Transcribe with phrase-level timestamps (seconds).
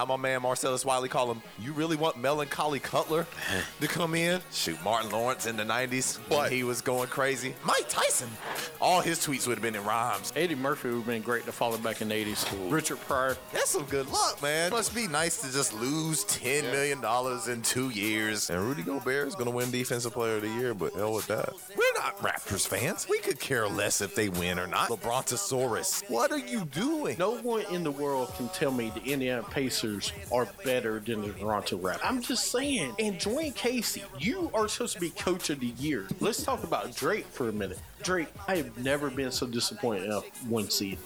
[0.00, 3.26] How my man Marcellus Wiley call him, you really want Melancholy Cutler
[3.82, 4.40] to come in?
[4.50, 7.54] Shoot, Martin Lawrence in the 90s when he was going crazy.
[7.66, 8.30] Mike Tyson.
[8.80, 10.32] All his tweets would have been in rhymes.
[10.34, 12.72] Eddie Murphy would have been great to follow back in the 80s.
[12.72, 13.36] Richard Pryor.
[13.52, 14.70] That's some good luck, man.
[14.70, 17.04] Must be nice to just lose $10 million
[17.50, 18.48] in two years.
[18.48, 21.26] And Rudy Gobert is going to win Defensive Player of the Year, but hell with
[21.26, 21.52] that.
[22.00, 23.06] We're not Raptors fans.
[23.10, 24.88] We could care less if they win or not.
[24.88, 27.16] LeBrontosaurus, what are you doing?
[27.18, 31.32] No one in the world can tell me the Indiana Pacers are better than the
[31.32, 32.00] Toronto Raptors.
[32.02, 32.94] I'm just saying.
[32.98, 36.06] And Dwane Casey, you are supposed to be coach of the year.
[36.20, 37.78] Let's talk about Drake for a minute.
[38.02, 40.98] Drake, I have never been so disappointed in a one seed.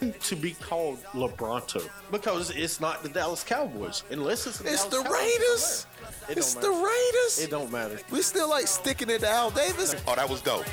[0.00, 4.96] To be called LeBronto because it's not the Dallas Cowboys unless it's the It's Dallas
[4.96, 5.20] the Cowboys.
[5.20, 5.86] Raiders.
[6.00, 6.70] It don't It's the.
[6.70, 7.38] Raiders.
[7.38, 8.00] It don't matter.
[8.10, 9.94] We still like sticking it to Al Davis.
[10.06, 10.64] Oh, that was dope.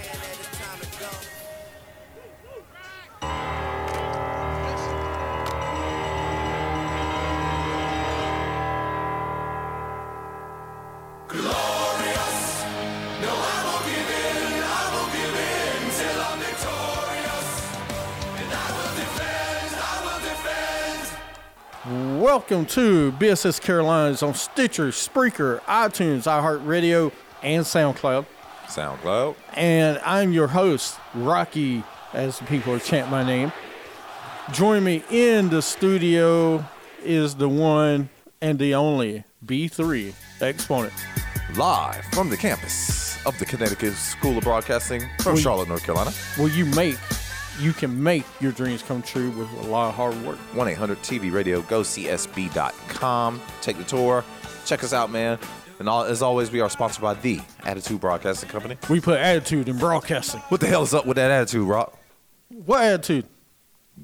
[22.28, 28.26] Welcome to BSS Carolinas on Stitcher, Spreaker, iTunes, iHeartRadio, and SoundCloud.
[28.66, 29.36] SoundCloud.
[29.54, 33.54] And I'm your host, Rocky, as the people are chanting my name.
[34.52, 36.66] Join me in the studio
[37.02, 38.10] is the one
[38.42, 40.92] and the only B3 Exponent.
[41.56, 46.12] Live from the campus of the Connecticut School of Broadcasting from We- Charlotte, North Carolina.
[46.38, 46.98] Will you make,
[47.60, 50.38] you can make your dreams come true with a lot of hard work.
[50.54, 53.42] 1 800 TV Radio, go CSB.com.
[53.62, 54.24] Take the tour.
[54.66, 55.40] Check us out, man.
[55.80, 58.78] And all, as always, we are sponsored by The Attitude Broadcasting Company.
[58.90, 60.42] We put attitude in broadcasting.
[60.50, 61.98] What the hell is up with that attitude, Rock?
[62.50, 63.26] What attitude?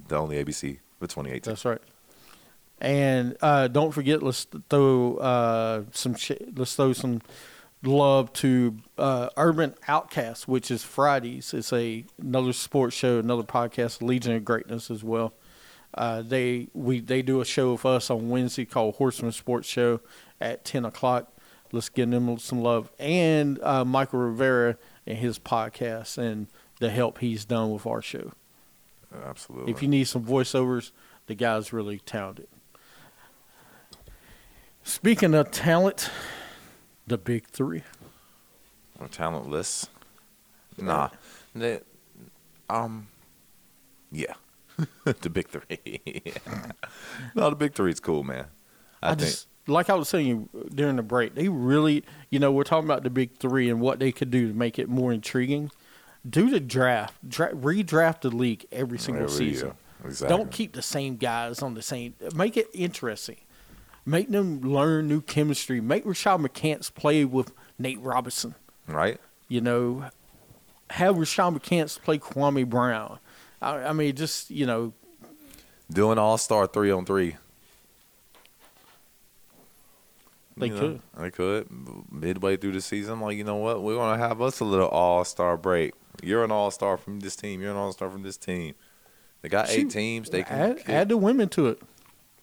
[0.08, 1.52] The only ABC for 2018.
[1.52, 1.82] That's right.
[2.80, 7.22] And uh, don't forget, let's throw uh, some sh- let's throw some
[7.84, 11.54] love to uh, Urban Outcast, which is Fridays.
[11.54, 15.34] It's a another sports show, another podcast, Legion of Greatness as well.
[15.94, 20.00] Uh, they we they do a show with us on Wednesday called Horseman Sports Show
[20.42, 21.32] at ten o'clock.
[21.72, 24.78] Let's give them some love and uh, Michael Rivera
[25.08, 26.48] and his podcast and
[26.80, 28.32] the help he's done with our show.
[29.26, 29.72] Absolutely.
[29.72, 30.92] If you need some voiceovers,
[31.28, 32.48] the guy's really talented.
[34.84, 36.10] Speaking of talent,
[37.08, 37.84] the big three.
[39.00, 39.88] Or talentless.
[40.78, 41.10] Nah.
[41.56, 41.80] They,
[42.70, 43.08] um,
[44.12, 44.34] yeah.
[45.04, 46.22] the big three.
[47.36, 48.46] no, the big three's cool, man.
[49.02, 49.22] I, I, think.
[49.22, 53.04] just like I was saying during the break, they really, you know, we're talking about
[53.04, 55.72] the big three and what they could do to make it more intriguing.
[56.28, 59.68] Do the draft, dra- redraft the league every single Every season.
[59.68, 59.76] year.
[60.06, 60.38] Exactly.
[60.38, 62.16] Don't keep the same guys on the same.
[62.36, 63.38] Make it interesting.
[64.06, 65.80] Make them learn new chemistry.
[65.80, 68.56] Make Rashad McCants play with Nate Robinson.
[68.88, 69.20] right?
[69.48, 70.06] you know,
[70.90, 73.20] have Rashad McCants play Kwame Brown.
[73.62, 74.94] I, I mean, just you know,
[75.92, 77.38] Do an all star three on three.
[80.58, 81.02] They You know, could.
[81.18, 81.68] They could.
[82.12, 83.82] Midway through the season, like, you know what?
[83.82, 85.94] We're going to have us a little all star break.
[86.22, 87.62] You're an all star from this team.
[87.62, 88.76] You're an all star from this team.
[89.42, 90.30] They got eight teams.
[90.30, 90.58] They can.
[90.58, 91.82] add, add the women to it.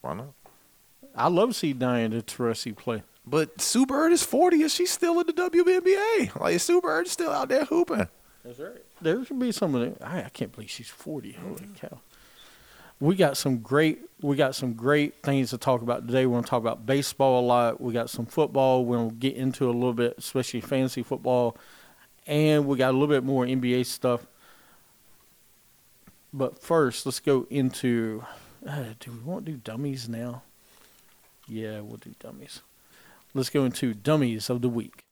[0.00, 0.32] Why not?
[1.15, 3.03] I love to see Diana Taurasi play.
[3.26, 6.41] But Sue Bird is 40 and she's still in the WNBA.
[6.41, 8.09] Like, Sue Bird is still out there hooping.
[8.44, 8.82] That's right.
[9.00, 10.06] There should be some of the.
[10.06, 11.32] I, I can't believe she's forty.
[11.32, 12.00] Holy cow!
[12.98, 14.00] We got some great.
[14.22, 16.26] We got some great things to talk about today.
[16.26, 17.81] We're going to talk about baseball a lot.
[17.81, 18.84] We got some football.
[18.84, 21.56] We're going to get into a little bit, especially fantasy football,
[22.27, 24.27] and we got a little bit more NBA stuff.
[26.32, 28.25] But first, let's go into.
[28.66, 30.42] Uh, do we want to do dummies now?
[31.50, 32.62] Yeah, we'll do dummies.
[33.34, 35.02] Let's go into dummies of the week.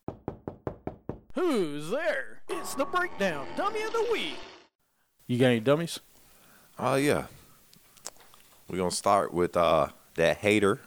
[1.34, 2.42] Who's there?
[2.48, 4.38] It's the breakdown dummy of the week.
[5.26, 5.98] You got any dummies?
[6.78, 7.26] Oh, yeah.
[8.68, 10.78] We're going to start with uh, that hater.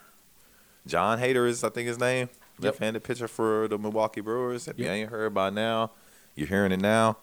[0.87, 2.29] John Hader is, I think, his name.
[2.59, 2.63] Yep.
[2.63, 4.69] Left-handed pitcher for the Milwaukee Brewers.
[4.69, 5.91] If you ain't heard by now,
[6.33, 7.17] you're hearing it now.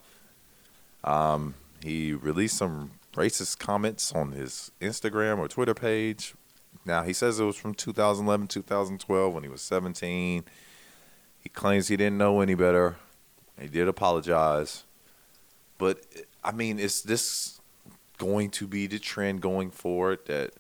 [1.03, 6.35] Um, he released some racist comments on his Instagram or Twitter page.
[6.89, 10.43] Now he says it was from 2011, 2012 when he was 17.
[11.39, 12.97] He claims he didn't know any better.
[13.61, 14.85] He did apologize,
[15.77, 16.03] but
[16.43, 17.61] I mean, is this
[18.17, 20.53] going to be the trend going forward that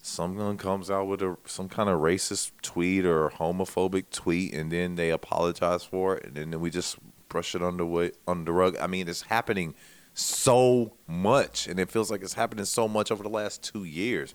[0.00, 4.94] someone comes out with a some kind of racist tweet or homophobic tweet and then
[4.94, 6.96] they apologize for it and then we just
[7.28, 8.76] brush it under under rug.
[8.80, 9.74] I mean, it's happening
[10.14, 14.34] so much and it feels like it's happening so much over the last 2 years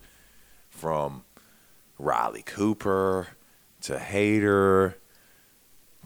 [0.80, 1.24] from
[1.98, 3.28] Riley Cooper
[3.82, 4.96] to Hater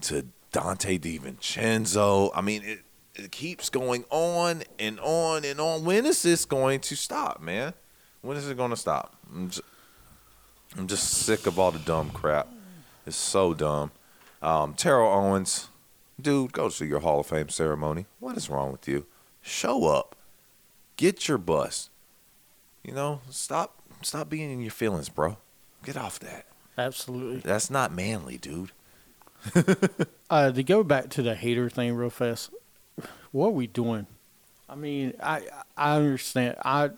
[0.01, 2.31] to Donte DiVincenzo.
[2.35, 2.79] I mean, it,
[3.15, 5.85] it keeps going on and on and on.
[5.85, 7.73] When is this going to stop, man?
[8.21, 9.15] When is it going to stop?
[9.33, 9.61] I'm just,
[10.77, 12.49] I'm just sick of all the dumb crap.
[13.07, 13.91] It's so dumb.
[14.41, 15.69] Um, Terrell Owens,
[16.21, 18.07] dude, go to your Hall of Fame ceremony.
[18.19, 19.05] What is wrong with you?
[19.41, 20.17] Show up.
[20.97, 21.89] Get your bus.
[22.83, 25.37] You know, stop stop being in your feelings, bro.
[25.83, 26.45] Get off that.
[26.77, 27.39] Absolutely.
[27.39, 28.71] That's not manly, dude.
[30.27, 32.49] Uh, to go back to the hater thing real fast,
[33.31, 34.07] what are we doing?
[34.67, 35.43] I mean, I
[35.77, 36.55] I understand.
[36.65, 36.89] I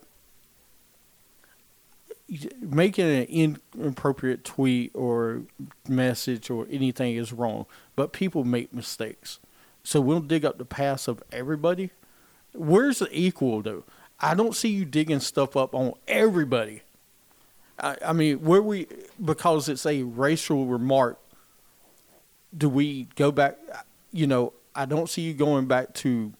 [2.62, 5.42] making an inappropriate tweet or
[5.88, 7.66] message or anything is wrong,
[7.98, 9.40] but people make mistakes.
[9.84, 11.92] So we'll dig up the past of everybody.
[12.54, 13.84] Where's the equal though?
[14.20, 16.82] I don't see you digging stuff up on everybody.
[17.80, 18.88] I, I mean, where we
[19.24, 21.20] because it's a racial remark
[22.56, 23.58] do we go back?
[24.12, 26.34] You know, I don't see you going back to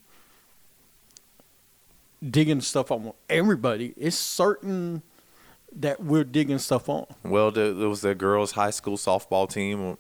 [2.28, 3.94] digging stuff on everybody.
[3.98, 5.02] It's certain
[5.76, 7.06] that we're digging stuff on.
[7.24, 9.98] Well, there, there was that girls' high school softball team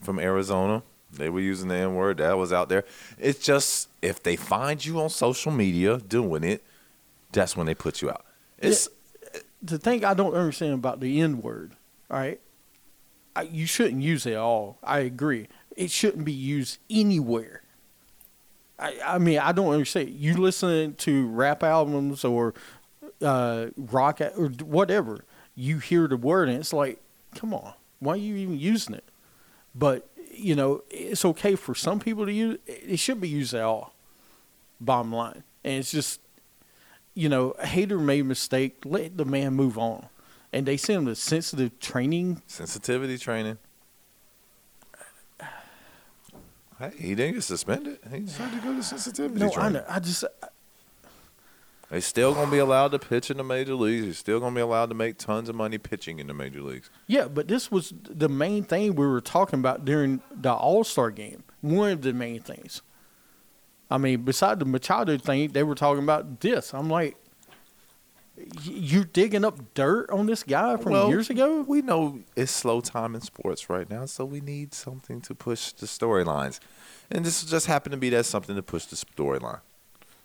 [0.00, 0.82] from Arizona.
[1.12, 2.18] They were using the N word.
[2.18, 2.84] That was out there.
[3.18, 6.62] It's just if they find you on social media doing it,
[7.32, 8.24] that's when they put you out.
[8.58, 8.88] It's
[9.62, 11.72] The thing I don't understand about the N word,
[12.08, 12.40] right?
[13.34, 14.78] I, you shouldn't use it at all.
[14.82, 15.48] I agree.
[15.76, 17.62] It shouldn't be used anywhere.
[18.78, 20.10] I, I mean, I don't understand.
[20.10, 22.54] You listen to rap albums or
[23.22, 25.24] uh, rock or whatever,
[25.54, 27.00] you hear the word and it's like,
[27.34, 29.04] come on, why are you even using it?
[29.74, 32.58] But you know, it's okay for some people to use.
[32.66, 33.94] It should be used at all.
[34.80, 36.20] Bottom line, and it's just,
[37.18, 38.76] you know, a hater made a mistake.
[38.84, 40.06] Let the man move on,
[40.52, 42.42] and they send him to sensitive training.
[42.46, 43.58] sensitivity training.
[46.78, 47.98] Hey, he didn't get suspended.
[48.12, 49.72] He decided to go to sensitivity No, I training.
[49.72, 49.84] know.
[49.88, 50.24] I just
[51.90, 54.04] He's still gonna be allowed to pitch in the major leagues.
[54.04, 56.88] He's still gonna be allowed to make tons of money pitching in the major leagues.
[57.08, 61.10] Yeah, but this was the main thing we were talking about during the All Star
[61.10, 61.42] game.
[61.62, 62.82] One of the main things.
[63.90, 66.74] I mean, beside the Machado thing, they were talking about this.
[66.74, 67.16] I'm like,
[68.62, 71.62] you're digging up dirt on this guy from Well, years ago?
[71.62, 75.72] We know it's slow time in sports right now, so we need something to push
[75.72, 76.60] the storylines.
[77.10, 79.60] And this just happened to be that something to push the storyline.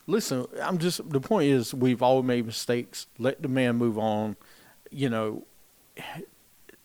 [0.06, 3.08] Listen, I'm just the point is we've all made mistakes.
[3.18, 4.36] Let the man move on,
[4.92, 5.46] you know.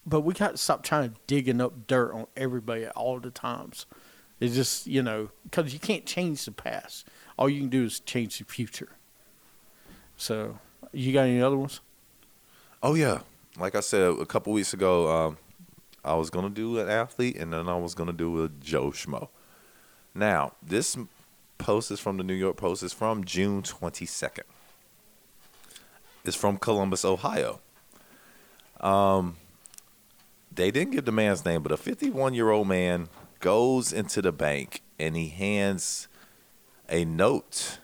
[0.07, 3.31] But we got to stop trying to digging up dirt on everybody at all the
[3.31, 3.87] times.
[4.41, 7.07] It's just you know because you can't change the past.
[7.39, 8.91] All you can do is change the future.
[10.17, 10.59] So,
[10.93, 11.81] you got any other ones?
[12.83, 13.21] Oh yeah,
[13.59, 15.39] like I said a couple weeks ago, um,
[16.05, 19.29] I was gonna do an athlete, and then I was gonna do a Joe Schmo.
[20.15, 20.97] Now this
[21.59, 22.83] post is from the New York Post.
[22.83, 24.45] It's from June twenty second.
[26.25, 27.61] It's from Columbus, Ohio.
[28.81, 29.37] Um,
[30.53, 33.09] they didn't give the man's name, but a fifty one year old man
[33.41, 36.09] goes into the bank and he hands
[36.89, 37.79] a note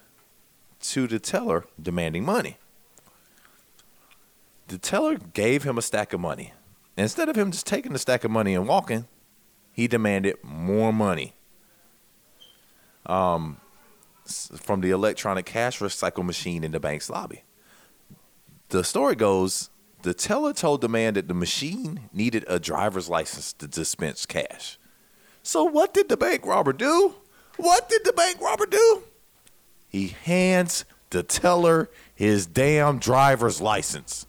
[0.81, 2.59] to the teller demanding money
[4.69, 6.53] the teller gave him a stack of money.
[6.97, 9.07] Instead of him just taking the stack of money and walking,
[9.73, 11.35] he demanded more money.
[13.07, 13.59] Um,
[14.27, 17.45] from the electronic cash recycle machine in the bank's lobby.
[18.71, 19.69] The story goes
[20.03, 24.79] the teller told the man that the machine needed a driver's license to dispense cash.
[25.45, 27.15] So, what did the bank robber do?
[27.59, 29.05] What did the bank robber do?
[29.89, 34.27] He hands the teller his damn driver's license.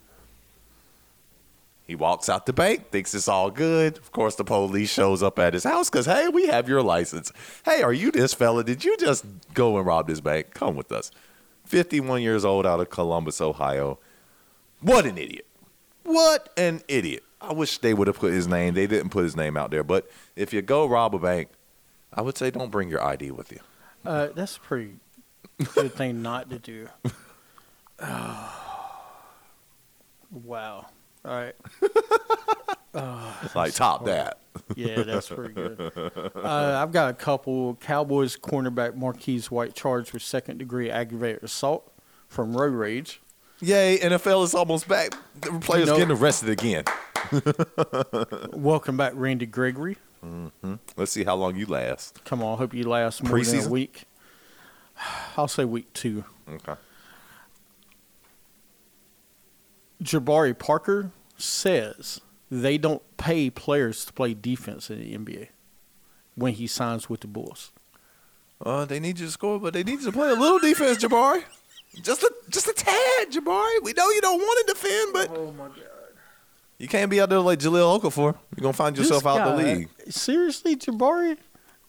[1.88, 3.98] He walks out the bank, thinks it's all good.
[3.98, 7.32] Of course, the police shows up at his house because, hey, we have your license.
[7.64, 8.64] Hey, are you this fella?
[8.64, 10.54] Did you just go and rob this bank?
[10.54, 11.12] Come with us.
[11.66, 14.00] 51 years old out of Columbus, Ohio.
[14.82, 15.48] What an idiot.
[16.04, 17.24] What an idiot.
[17.48, 18.74] I wish they would have put his name.
[18.74, 19.84] They didn't put his name out there.
[19.84, 21.50] But if you go rob a bank,
[22.12, 23.60] I would say don't bring your ID with you.
[24.04, 24.96] Uh, that's a pretty
[25.74, 26.88] good thing not to do.
[30.32, 30.88] wow.
[31.24, 31.56] All right.
[33.56, 34.40] like, top that.
[34.76, 35.92] Yeah, that's pretty good.
[36.36, 37.76] Uh, I've got a couple.
[37.76, 41.92] Cowboys cornerback Marquez White charged with second degree aggravated assault
[42.28, 43.22] from road rage.
[43.62, 45.14] Yay, NFL is almost back.
[45.42, 46.84] The players getting arrested again.
[48.54, 49.98] Welcome back, Randy Gregory.
[50.98, 52.24] Let's see how long you last.
[52.26, 54.04] Come on, hope you last more than a week.
[55.38, 56.26] I'll say week two.
[56.50, 56.76] Okay.
[60.04, 62.22] Jabari Parker says
[62.52, 65.48] they don't pay players to play defense in the NBA
[66.36, 67.72] when he signs with the Bulls.
[68.64, 70.98] Uh, they need you to score, but they need you to play a little defense,
[71.04, 71.44] Jabari.
[72.02, 73.82] Just a just a tad, Jabari.
[73.84, 75.76] We know you don't want to defend, but Oh my god!
[76.78, 78.36] you can't be out there like Jahlil Okafor.
[78.56, 79.90] You're gonna find yourself out the league.
[80.10, 81.38] Seriously, Jabari,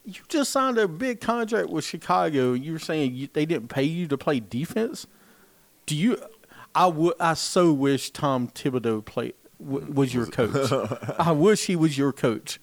[0.05, 2.53] you just signed a big contract with Chicago.
[2.53, 5.07] You were saying you, they didn't pay you to play defense.
[5.87, 6.19] Do you?
[6.75, 7.15] I would.
[7.19, 9.35] I so wish Tom Thibodeau played
[9.65, 10.73] w- was your coach.
[11.19, 12.61] I wish he was your coach.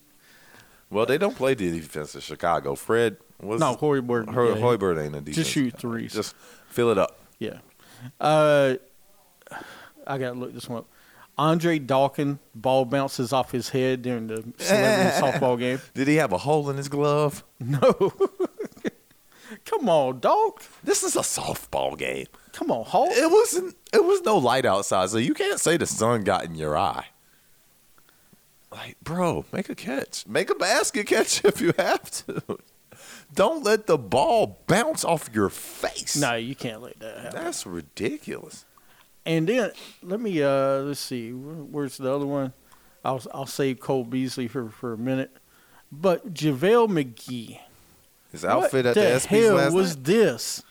[0.90, 2.76] Well, they don't play the defense in Chicago.
[2.76, 4.32] Fred was No, Hoiberg.
[4.34, 5.36] Her, yeah, Hoiberg ain't a defense.
[5.38, 6.14] Just shoot threes.
[6.14, 6.36] Just
[6.68, 7.20] fill it up.
[7.44, 7.60] Yeah.
[8.20, 8.76] Uh,
[10.08, 10.88] I got to look this one up.
[11.38, 15.82] Andre Dawkins ball bounces off his head during the celebrity softball game.
[15.94, 17.44] Did he have a hole in his glove?
[17.60, 18.14] No.
[19.66, 20.62] Come on, dog.
[20.84, 22.28] This is a softball game.
[22.54, 23.10] Come on, Hulk.
[23.12, 23.76] It wasn't.
[23.92, 27.08] It was no light outside, so you can't say the sun got in your eye.
[28.72, 30.26] Like, bro, make a catch.
[30.28, 32.60] Make a basket catch if you have to.
[33.34, 36.16] Don't let the ball bounce off your face.
[36.16, 37.44] No, you can't let that happen.
[37.44, 38.66] That's ridiculous.
[39.26, 42.54] And then let me uh let's see where's the other one.
[43.06, 45.36] I'll I'll save Cole Beasley for for a minute.
[45.92, 47.60] But JaVale McGee.
[48.32, 50.06] His outfit what at the, the hell last was night?
[50.06, 50.64] this?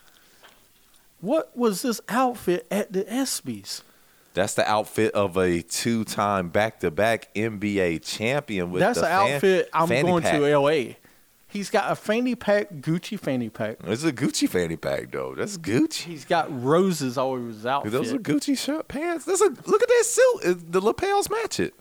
[1.21, 3.83] What was this outfit at the ESPYS?
[4.35, 8.71] That's the outfit of a two-time back-to-back NBA champion.
[8.73, 10.41] With That's the the fan- outfit I'm going pack.
[10.41, 10.95] to LA.
[11.53, 13.77] He's got a fanny pack, Gucci fanny pack.
[13.85, 15.35] It's a Gucci fanny pack, though.
[15.37, 16.05] That's Gucci.
[16.05, 17.93] He's got roses all over his outfit.
[17.93, 19.27] Those are Gucci shirt pants.
[19.27, 20.73] That's a look at that suit.
[20.73, 21.75] The lapels match it.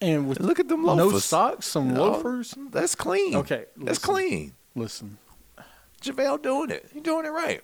[0.00, 1.12] and with Look at them loafers.
[1.12, 2.54] no socks, some No, loafers.
[2.70, 3.34] That's clean.
[3.36, 4.52] Okay, that's clean.
[4.76, 5.18] Listen,
[6.02, 6.88] JaVale doing it.
[6.92, 7.62] He doing it right.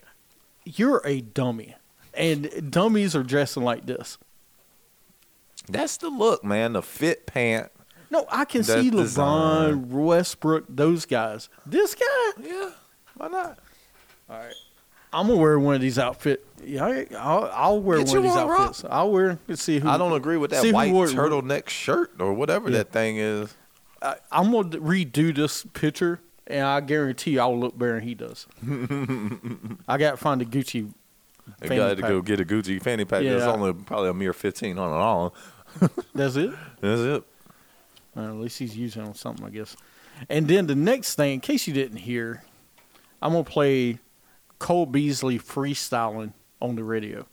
[0.65, 1.77] you're a dummy,
[2.13, 4.19] and dummies are dressing like this.
[5.69, 6.73] That's the look, man.
[6.73, 7.71] The fit pant.
[8.11, 9.85] No, I can see design.
[9.85, 11.49] LeBron, Westbrook, those guys.
[11.67, 12.71] This guy, Yeah.
[13.17, 13.59] Why not?
[14.31, 14.53] all right.
[15.13, 16.43] I'm gonna wear one of these outfits.
[16.63, 18.85] Yeah, I'll, I'll wear Get one of these one, outfits.
[18.89, 19.39] I'll wear.
[19.49, 19.89] Let's see who.
[19.89, 22.79] I don't agree with that white turtleneck shirt or whatever Yeah.
[22.79, 23.55] that thing is.
[24.03, 28.15] I, I'm gonna redo this picture, and I guarantee you I'll look better than he
[28.15, 28.47] does.
[29.89, 30.93] I got to find a Gucci.
[31.63, 33.23] You got to go get a Gucci fanny pack.
[33.23, 33.37] Yeah.
[33.37, 35.33] It's only probably a mere fifteen on hundred dollars.
[36.15, 36.51] That's it.
[36.83, 37.25] That's it.
[38.19, 39.77] Uh, at least he's using it on something, I guess.
[40.29, 42.43] And then the next thing, in case you didn't hear,
[43.23, 44.01] I'm gonna play
[44.59, 47.27] Cole Beasley freestyling on the radio.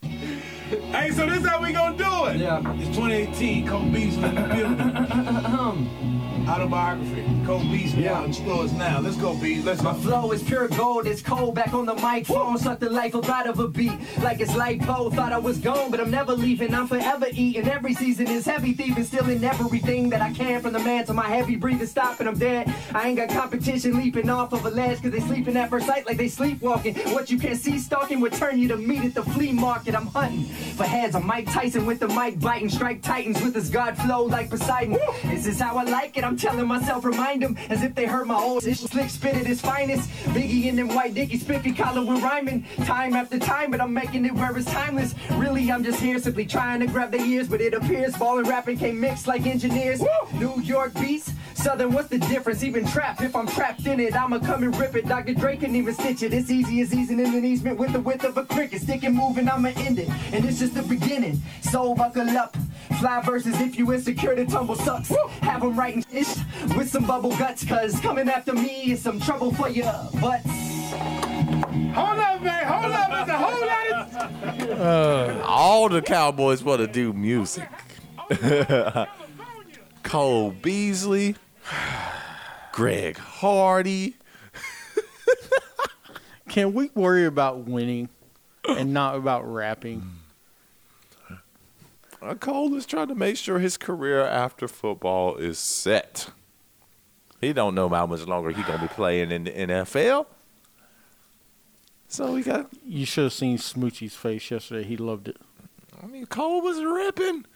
[0.00, 2.36] Hey, so this is how we gonna do it?
[2.36, 2.62] Yeah.
[2.76, 6.17] It's 2018, Cole Beasley in the building.
[6.48, 8.18] Autobiography, Cole Beasley Yeah.
[8.18, 9.00] out in stores now.
[9.00, 9.62] Let's go, Beasley.
[9.64, 12.08] Let's My flow is pure gold, it's cold back on the mic.
[12.28, 12.56] microphone.
[12.58, 15.12] Suck the life up out of a beat, like it's lipo.
[15.14, 16.74] Thought I was gone, but I'm never leaving.
[16.74, 17.68] I'm forever eating.
[17.68, 21.26] Every season is heavy thieving, stealing everything that I can from the man to my
[21.28, 21.86] heavy breathing.
[21.86, 22.74] Stopping, I'm dead.
[22.94, 26.06] I ain't got competition leaping off of a ledge, cause they sleeping at first sight
[26.06, 26.94] like they sleepwalking.
[27.12, 29.94] What you can't see stalking would turn you to meat at the flea market.
[29.94, 31.14] I'm hunting for heads.
[31.14, 34.98] I'm Mike Tyson with the mic biting, strike titans with his God flow like Poseidon.
[35.24, 36.24] This is how I like it.
[36.24, 39.46] I'm telling myself, remind them as if they heard my old ish slick spit at
[39.46, 40.08] his finest.
[40.34, 44.24] Biggie in them white dicky spiffy collar with rhyming time after time, but I'm making
[44.24, 45.14] it where it's timeless.
[45.32, 48.48] Really, I'm just here simply trying to grab their ears, but it appears ball and
[48.48, 50.02] rapping can't mix like engineers.
[50.34, 52.62] New York beats, Southern, what's the difference?
[52.62, 55.08] Even trap, if I'm trapped in it, I'ma come and rip it.
[55.08, 55.34] Dr.
[55.34, 56.32] Dre couldn't even stitch it.
[56.32, 58.80] It's easy as easing in an easement with the width of a cricket.
[58.80, 60.08] Stick and moving, I'ma end it.
[60.32, 61.42] And it's just the beginning.
[61.62, 62.56] So buckle up.
[63.00, 65.12] Fly versus if you insecure, the tumble sucks.
[65.40, 66.36] Have them writing ish
[66.76, 70.46] with some bubble guts, cause coming after me is some trouble for your butts.
[71.94, 72.66] Hold up, man.
[72.66, 73.10] Hold up.
[73.10, 74.80] There's a whole lot of.
[74.80, 77.68] Uh, all the Cowboys want to do music.
[78.30, 79.06] Oh,
[80.02, 81.36] Cole Beasley,
[82.72, 84.16] Greg Hardy.
[86.48, 88.08] Can we worry about winning
[88.68, 90.18] and not about rapping?
[92.20, 96.30] Uh, Cole is trying to make sure his career after football is set.
[97.40, 100.26] He don't know how much longer he gonna be playing in the NFL.
[102.08, 102.70] So we got.
[102.84, 104.82] You should have seen Smoochie's face yesterday.
[104.82, 105.36] He loved it.
[106.02, 107.46] I mean, Cole was ripping.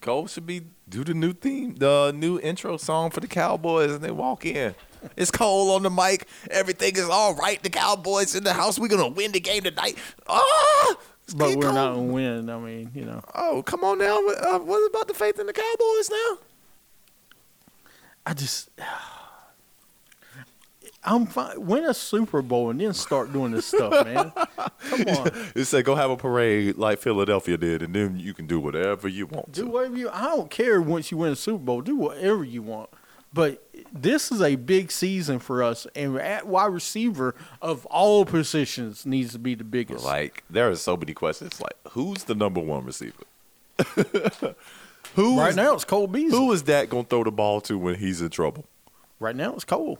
[0.00, 4.02] Cole should be do the new theme, the new intro song for the Cowboys, and
[4.02, 4.74] they walk in.
[5.16, 6.26] It's Cole on the mic.
[6.50, 7.62] Everything is all right.
[7.62, 8.78] The Cowboys in the house.
[8.78, 9.96] We're gonna win the game tonight.
[10.28, 10.96] Ah!
[11.36, 11.72] But we're Cole.
[11.72, 12.50] not gonna win.
[12.50, 14.18] I mean, you know, Oh, come on now.
[14.18, 16.38] Uh, what about the faith in the Cowboys now?
[18.26, 18.68] I just
[21.02, 21.64] I'm fine.
[21.64, 24.32] Win a Super Bowl and then start doing this stuff, man.
[24.90, 28.46] Come on, It said go have a parade like Philadelphia did, and then you can
[28.46, 29.70] do whatever you want do to.
[29.70, 30.10] whatever you.
[30.10, 31.80] I don't care once you win a Super Bowl.
[31.80, 32.90] Do whatever you want.
[33.32, 39.06] But this is a big season for us, and at wide receiver of all positions
[39.06, 40.04] needs to be the biggest.
[40.04, 41.60] Like there are so many questions.
[41.60, 43.22] Like who's the number one receiver?
[45.14, 46.36] who right is- now, it's Cole Beasley.
[46.38, 48.64] Who is that gonna throw the ball to when he's in trouble?
[49.18, 49.98] right now, it's Cole.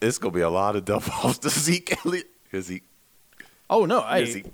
[0.00, 2.30] It's gonna be a lot of dump offs to Zeke Elliott.
[2.52, 2.82] Is he?
[3.68, 4.44] Oh no, hey, Is he?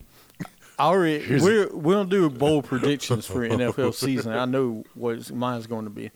[0.78, 4.32] I already Here's we're we don't do bold predictions for NFL season.
[4.32, 6.10] I know what mine's going to be.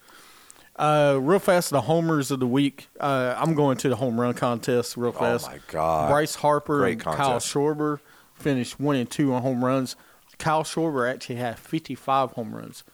[0.75, 2.89] Uh, real fast, the homers of the week.
[3.01, 5.47] Uh, I'm going to the home run contest real fast.
[5.47, 6.11] Oh my God!
[6.11, 7.53] Bryce Harper Great and Kyle contest.
[7.53, 8.01] Schwarber
[8.35, 9.97] finished one and two on home runs.
[10.39, 12.85] Kyle Schwarber actually had 55 home runs.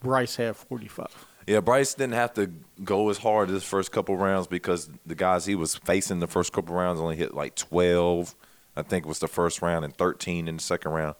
[0.00, 1.06] Bryce had 45.
[1.46, 2.52] Yeah, Bryce didn't have to
[2.84, 6.52] go as hard as first couple rounds because the guys he was facing the first
[6.52, 8.34] couple rounds only hit like twelve.
[8.76, 11.16] I think was the first round and thirteen in the second round.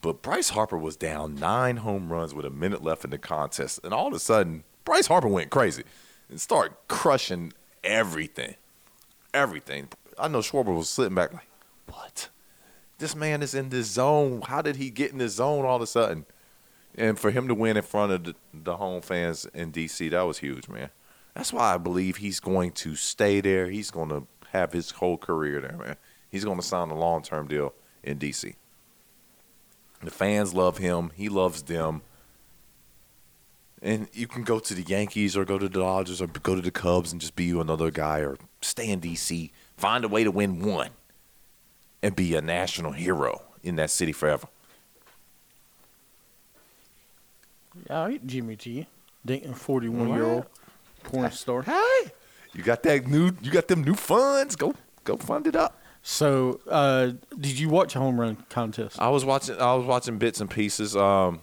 [0.00, 3.80] But Bryce Harper was down nine home runs with a minute left in the contest,
[3.82, 5.82] and all of a sudden Bryce Harper went crazy
[6.30, 8.54] and started crushing everything,
[9.34, 9.88] everything.
[10.18, 11.48] I know Schwarber was sitting back like,
[11.88, 12.28] "What?
[12.98, 14.42] This man is in this zone.
[14.42, 16.26] How did he get in this zone all of a sudden?"
[16.98, 20.22] And for him to win in front of the, the home fans in DC, that
[20.22, 20.90] was huge, man.
[21.32, 23.70] That's why I believe he's going to stay there.
[23.70, 25.96] He's going to have his whole career there, man.
[26.28, 28.56] He's going to sign a long term deal in DC.
[30.02, 31.12] The fans love him.
[31.14, 32.02] He loves them.
[33.80, 36.60] And you can go to the Yankees or go to the Dodgers or go to
[36.60, 39.52] the Cubs and just be another guy or stay in DC.
[39.76, 40.90] Find a way to win one
[42.02, 44.48] and be a national hero in that city forever.
[47.86, 48.86] Yeah, I Jimmy G.
[49.24, 50.46] Dating 41 year old
[51.04, 51.62] porn star.
[51.62, 52.12] Hey,
[52.54, 53.32] you got that new?
[53.42, 54.56] You got them new funds?
[54.56, 55.80] Go, go fund it up.
[56.02, 59.00] So, uh, did you watch a home run contest?
[59.00, 59.60] I was watching.
[59.60, 60.96] I was watching bits and pieces.
[60.96, 61.40] Um,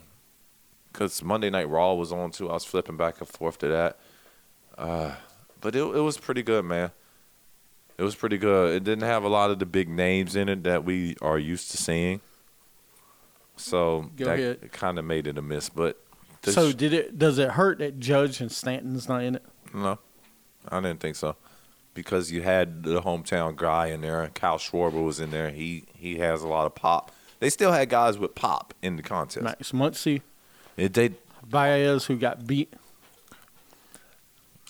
[0.91, 2.49] because Monday Night Raw was on too.
[2.49, 3.99] I was flipping back and forth to that.
[4.77, 5.13] Uh,
[5.59, 6.91] but it it was pretty good, man.
[7.97, 8.73] It was pretty good.
[8.75, 11.71] It didn't have a lot of the big names in it that we are used
[11.71, 12.21] to seeing.
[13.57, 14.71] So Go that ahead.
[14.71, 15.69] kind of made it a miss.
[15.69, 16.01] But
[16.53, 17.17] So, did it?
[17.17, 19.43] Does it hurt that Judge and Stanton's not in it?
[19.73, 19.99] No,
[20.69, 21.35] I didn't think so.
[21.93, 24.29] Because you had the hometown guy in there.
[24.33, 25.49] Kyle Schwarber was in there.
[25.49, 27.11] He he has a lot of pop.
[27.39, 29.43] They still had guys with pop in the contest.
[29.43, 30.21] Max Muncy,
[30.77, 31.11] It, they,
[31.47, 32.73] Baez, who got beat.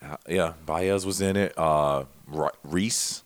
[0.04, 1.54] uh, yeah, Baez was in it.
[1.58, 3.24] Uh, Rhys,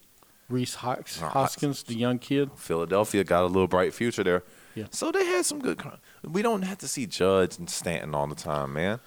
[0.49, 0.95] Rhys Uh,
[1.29, 2.51] Hoskins, the young kid.
[2.55, 4.43] Philadelphia got a little bright future there.
[4.75, 4.85] Yeah.
[4.91, 5.77] So they had some good.
[5.77, 8.99] Con- we don't have to see Judge and Stanton all the time, man.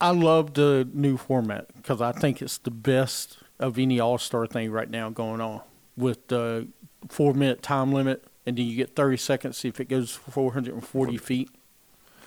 [0.00, 4.46] I love the new format because I think it's the best of any All Star
[4.46, 5.62] thing right now going on
[5.96, 6.68] with the
[7.08, 11.50] four minute time limit, and then you get 30 seconds if it goes 440 feet.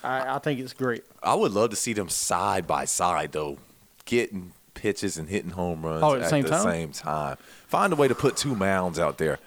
[0.04, 1.04] I, I think it's great.
[1.22, 3.58] I would love to see them side by side though,
[4.06, 6.63] getting pitches and hitting home runs Oh, at the same time?
[6.63, 7.38] same time.
[7.68, 9.40] Find a way to put two mounds out there,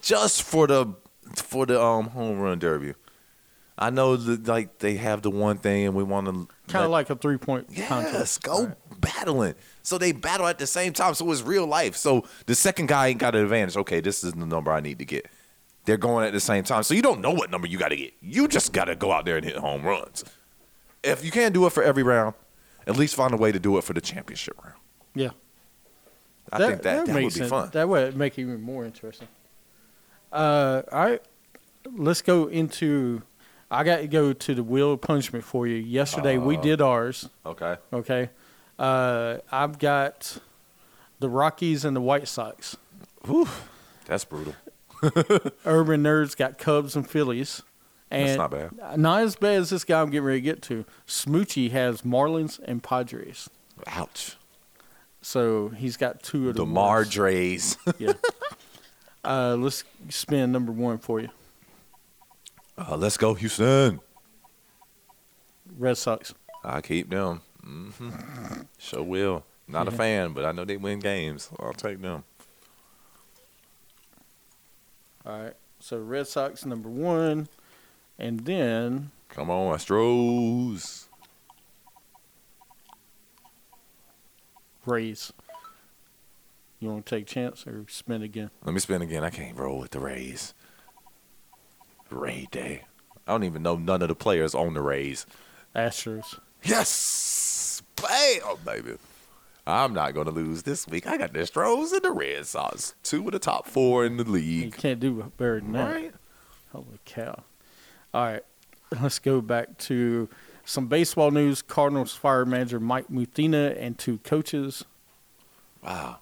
[0.00, 0.94] just for the
[1.34, 2.94] for the um home run derby.
[3.78, 6.90] I know that like they have the one thing, and we want to Kind of
[6.90, 8.42] like a three point yes, contest.
[8.42, 9.54] go battling.
[9.82, 11.14] So they battle at the same time.
[11.14, 11.94] So it's real life.
[11.96, 13.76] So the second guy ain't got an advantage.
[13.76, 15.26] Okay, this is the number I need to get.
[15.84, 16.82] They're going at the same time.
[16.82, 18.14] So you don't know what number you got to get.
[18.20, 20.24] You just got to go out there and hit home runs.
[21.04, 22.34] If you can't do it for every round,
[22.86, 24.76] at least find a way to do it for the championship round.
[25.14, 25.30] Yeah.
[26.50, 27.50] I think that, that, would makes be sense.
[27.50, 27.70] fun.
[27.72, 29.28] That would make it even more interesting.
[30.32, 31.22] Uh, all right,
[31.96, 33.22] let's go into.
[33.70, 35.76] I got to go to the wheel of punishment for you.
[35.76, 37.28] Yesterday we did ours.
[37.44, 37.76] okay.
[37.92, 38.30] Okay,
[38.78, 40.38] uh, I've got
[41.18, 42.76] the Rockies and the White Sox.
[43.24, 43.48] Whew,
[44.04, 44.54] that's brutal.
[45.64, 47.62] Urban Nerds got Cubs and Phillies.
[48.08, 48.98] And That's not bad.
[48.98, 50.84] Not as bad as this guy I'm getting ready to get to.
[51.08, 53.50] Smoochie has Marlins and Padres.
[53.88, 54.36] Ouch.
[55.20, 57.10] So he's got two of the, The worst.
[57.18, 57.76] Mardres.
[57.98, 58.12] Yeah.
[59.24, 61.30] uh, let's spin number one for you.
[62.78, 64.00] Uh, let's go, Houston.
[65.78, 66.34] Red Sox.
[66.64, 67.40] I keep them.
[67.62, 68.10] hmm
[68.78, 69.44] Sure will.
[69.68, 71.50] Not a fan, but I know they win games.
[71.58, 72.22] I'll take them.
[75.24, 75.54] All right.
[75.80, 77.48] So Red Sox number one,
[78.18, 81.06] and then Come on, Astros.
[84.84, 85.32] Rays.
[86.78, 88.50] You want to take a chance or spin again?
[88.64, 89.24] Let me spin again.
[89.24, 90.54] I can't roll with the Rays.
[92.10, 92.82] Ray Day.
[93.26, 95.26] I don't even know none of the players on the Rays.
[95.74, 96.38] Astros.
[96.62, 97.82] Yes!
[97.96, 98.96] Bam, baby.
[99.66, 101.06] I'm not going to lose this week.
[101.06, 104.24] I got the Stros and the Red Sox, two of the top four in the
[104.24, 104.64] league.
[104.66, 105.92] You can't do better than that.
[105.92, 106.14] Right?
[106.72, 107.42] Holy cow.
[108.14, 108.44] All right.
[109.00, 110.28] Let's go back to
[110.64, 111.62] some baseball news.
[111.62, 114.84] Cardinals fire manager Mike Matheny and two coaches.
[115.82, 116.18] Wow.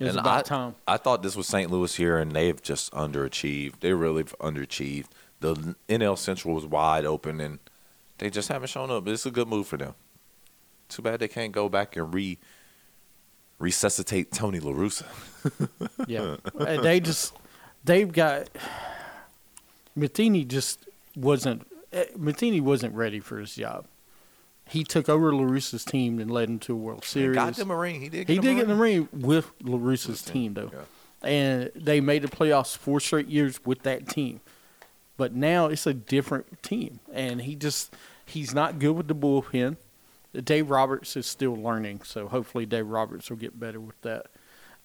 [0.00, 0.74] It's And I, time.
[0.88, 1.70] I thought this was St.
[1.70, 3.80] Louis here, and they've just underachieved.
[3.80, 5.06] They really underachieved.
[5.40, 7.58] The NL Central was wide open, and
[8.18, 9.06] they just haven't shown up.
[9.06, 9.94] It's a good move for them.
[10.88, 12.38] Too bad they can't go back and re
[13.58, 15.04] resuscitate Tony La Russa.
[16.06, 16.36] Yeah.
[16.58, 17.34] Uh, they just,
[17.84, 18.48] they've got,
[19.94, 23.86] Matheny just wasn't, uh, Matheny wasn't ready for his job.
[24.70, 27.30] He took over LaRussa's team and led him to a World Series.
[27.30, 28.00] He Got them a ring.
[28.00, 28.28] He did.
[28.28, 29.08] He did get in the ring.
[29.12, 30.70] with LaRussa's team, though.
[30.72, 31.28] Yeah.
[31.28, 34.40] And they made the playoffs four straight years with that team.
[35.16, 37.00] But now it's a different team.
[37.12, 39.76] And he just, he's not good with the bullpen.
[40.44, 42.02] Dave Roberts is still learning.
[42.04, 44.26] So hopefully Dave Roberts will get better with that.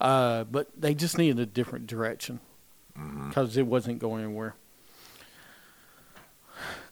[0.01, 2.39] Uh, but they just needed a different direction
[2.97, 3.27] Mm-hmm.
[3.27, 4.55] because it wasn't going anywhere.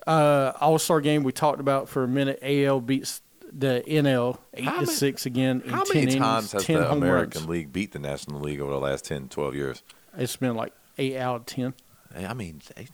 [0.06, 2.39] Uh, All Star game we talked about for a minute.
[2.42, 6.16] AL beats the NL eight How to many- six again in How ten many innings,
[6.26, 7.50] times has ten the American runs.
[7.50, 9.84] League beat the National League over the last 10, 12 years?
[10.18, 11.74] It's been like eight out of ten.
[12.16, 12.88] I mean, they,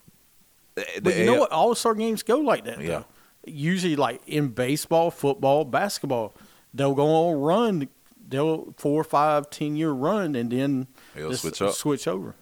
[0.74, 1.50] But the you know what?
[1.52, 2.80] All Star games go like that.
[2.80, 2.88] Yeah.
[2.88, 3.04] Though.
[3.46, 6.34] Usually, like in baseball, football, basketball,
[6.74, 7.88] they'll go on a run.
[8.28, 11.72] They'll four, five, ten year run, and then They'll switch up.
[11.74, 12.34] Switch over.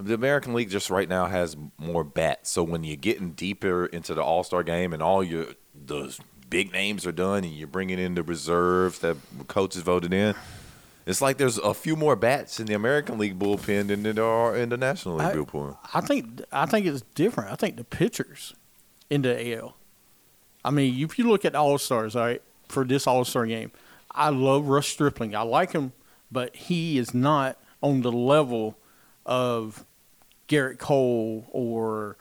[0.00, 2.50] The American League just right now has more bats.
[2.50, 6.72] So when you're getting deeper into the All Star game and all your those big
[6.72, 9.16] names are done and you're bringing in the reserves that
[9.48, 10.34] coaches voted in,
[11.06, 14.56] it's like there's a few more bats in the American League bullpen than there are
[14.56, 15.76] in the National League I- bullpen.
[15.94, 17.52] I think I think it's different.
[17.52, 18.54] I think the pitchers
[19.08, 19.76] in the AL.
[20.64, 23.72] I mean, if you look at All Stars, all right, for this All Star game,
[24.10, 25.34] I love Ross Stripling.
[25.34, 25.92] I like him,
[26.30, 28.76] but he is not on the level
[29.24, 29.84] of
[30.50, 32.16] Gerrit Cole or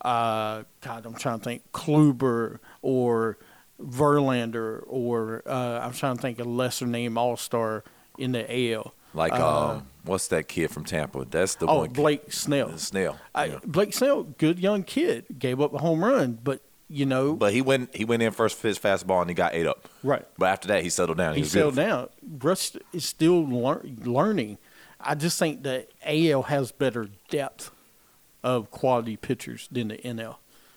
[0.00, 3.38] uh, God, I'm trying to think Kluber or
[3.80, 7.84] Verlander or uh, I'm trying to think a lesser name All Star
[8.18, 8.94] in the AL.
[9.12, 11.24] Like Uh, um, what's that kid from Tampa?
[11.30, 11.90] That's the oh, one.
[11.90, 12.76] Blake Snell.
[12.78, 13.18] Snell.
[13.34, 13.58] I, yeah.
[13.64, 17.62] Blake Snell, good young kid, gave up a home run, but you know, But he
[17.62, 19.88] went he went in first for his fastball and he got eight up.
[20.02, 20.26] right?
[20.38, 21.34] But after that he settled down.
[21.34, 22.08] He, He settled beautiful.
[22.22, 22.38] down.
[22.40, 24.58] Ross is still lear- learning.
[25.00, 27.70] I just think that AL has better depth
[28.44, 30.36] of quality pitchers than the NL,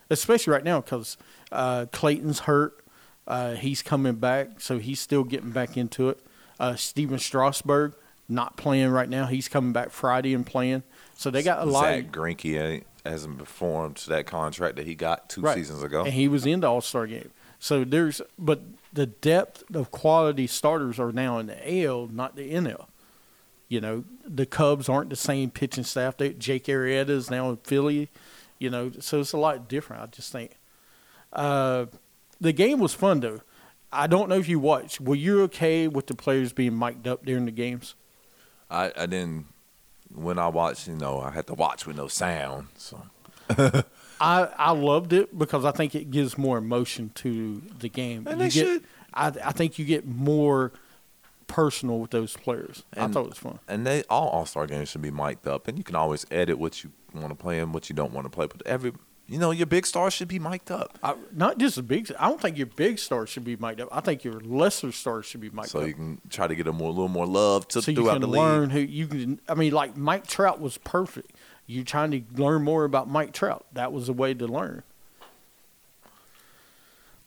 [0.09, 1.17] especially right now because
[1.51, 2.83] uh, Clayton's hurt.
[3.27, 6.19] Uh, he's coming back, so he's still getting back into it.
[6.59, 7.93] Uh, Stephen Strasburg
[8.29, 9.25] not playing right now.
[9.25, 10.83] He's coming back Friday and playing.
[11.15, 11.83] So they got a lot.
[11.83, 15.55] Zack Greinke ain't- hasn't performed to that contract that he got two Right.
[15.55, 16.03] seasons ago.
[16.05, 17.31] and he was in the All Star game.
[17.59, 18.61] So there's, but
[18.93, 22.87] the depth of quality starters are now in the AL, not the NL.
[23.69, 26.17] You know, the Cubs aren't the same pitching staff.
[26.17, 28.09] They, Jake Arrieta is now in Philly.
[28.59, 30.03] You know, so it's a lot different.
[30.03, 30.57] I just think
[31.33, 31.85] uh,
[32.39, 33.41] the game was fun though.
[33.91, 34.99] I don't know if you watched.
[34.99, 37.95] Were you okay with the players being mic'd up during the games?
[38.69, 39.45] I, I didn't
[40.13, 42.67] when I watched, you know, I had to watch with no sound.
[42.77, 43.01] So
[44.19, 48.27] I I loved it because I think it gives more emotion to the game.
[48.27, 48.83] And you they get, should.
[49.13, 50.71] I I think you get more
[51.47, 52.83] personal with those players.
[52.95, 53.59] I And- thought it was fun.
[53.67, 56.57] and they all All Star games should be mic'd up, and you can always edit
[56.59, 58.45] what you want to play and what you don't want to play.
[58.47, 58.93] But every,
[59.27, 62.11] you know, your big stars should be mic'd up, I, not just the big.
[62.19, 63.89] I don't think your big stars should be mic'd up.
[63.91, 65.83] I think your lesser stars should be mic'd so up.
[65.83, 68.21] So you can try to get a more, little more love to so you can
[68.21, 68.71] the learn league.
[68.71, 69.39] who you can.
[69.49, 71.31] I mean, like Mike Trout was perfect.
[71.65, 73.65] You're trying to learn more about Mike Trout.
[73.73, 74.83] That was a way to learn.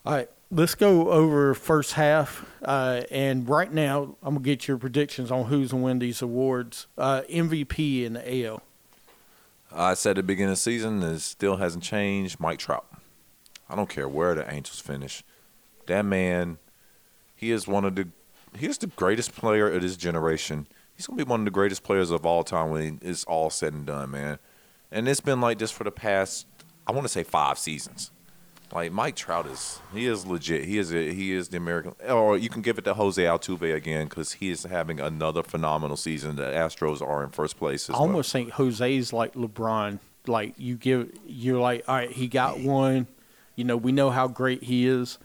[0.07, 2.47] All right, let's go over first half.
[2.63, 6.87] Uh, and right now, I'm gonna get your predictions on who's gonna win these awards.
[6.99, 8.63] Uh, MVP in the AL.
[9.73, 12.41] I said at the beginning of the season, it still hasn't changed.
[12.41, 12.87] Mike Trout.
[13.69, 15.23] I don't care where the Angels finish.
[15.87, 16.59] That man,
[17.37, 18.09] he is one of the,
[18.59, 20.67] he is the greatest player of this generation.
[20.97, 23.73] He's gonna be one of the greatest players of all time when it's all said
[23.73, 24.39] and done, man.
[24.91, 26.47] And it's been like this for the past,
[26.87, 28.11] I want to say five seasons.
[28.73, 30.65] Like Mike Trout is, he is legit.
[30.65, 31.95] He is a, he is the American.
[32.09, 35.97] Or you can give it to Jose Altuve again because he is having another phenomenal
[35.97, 36.37] season.
[36.37, 37.89] The Astros are in first place.
[37.89, 38.03] As I well.
[38.03, 39.99] almost think Jose's like LeBron.
[40.27, 43.07] Like you give, you're like, all right, he got one.
[43.57, 45.19] You know, we know how great he is.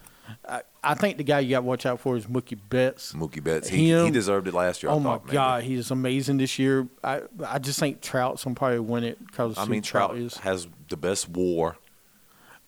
[0.48, 3.14] I, I think the guy you got to watch out for is Mookie Betts.
[3.14, 3.70] Mookie Betts.
[3.70, 4.92] He, Him- he deserved it last year.
[4.92, 5.34] I oh my thought, maybe.
[5.34, 6.88] God, he's amazing this year.
[7.04, 10.38] I I just think Trout's gonna probably win it because I mean, Trout is.
[10.38, 11.78] has the best WAR.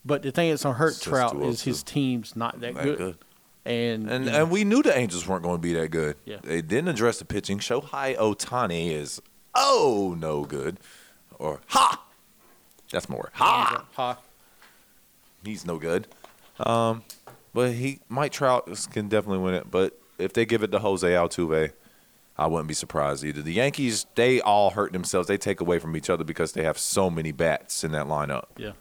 [0.08, 1.70] But the thing that's gonna hurt Trout is 2002.
[1.70, 2.98] his team's not that That good.
[2.98, 3.18] good.
[3.66, 6.16] And And and we knew the Angels weren't going to be that good.
[6.24, 6.38] Yeah.
[6.42, 7.60] They didn't address the pitching.
[7.60, 9.22] Shohei Ohtani is
[9.54, 10.78] oh no good,
[11.38, 12.02] or ha.
[12.90, 13.84] That's more ha.
[13.96, 14.18] ha.
[15.44, 16.08] He's no good.
[16.60, 17.04] Um,
[17.54, 19.70] but he Mike Trout is- can definitely win it.
[19.70, 21.74] But if they give it to Jose Altuve,
[22.38, 23.42] I wouldn't be surprised either.
[23.42, 25.28] The Yankees they all hurt themselves.
[25.28, 28.46] They take away from each other because they have so many bats in that lineup.
[28.58, 28.72] Yeah,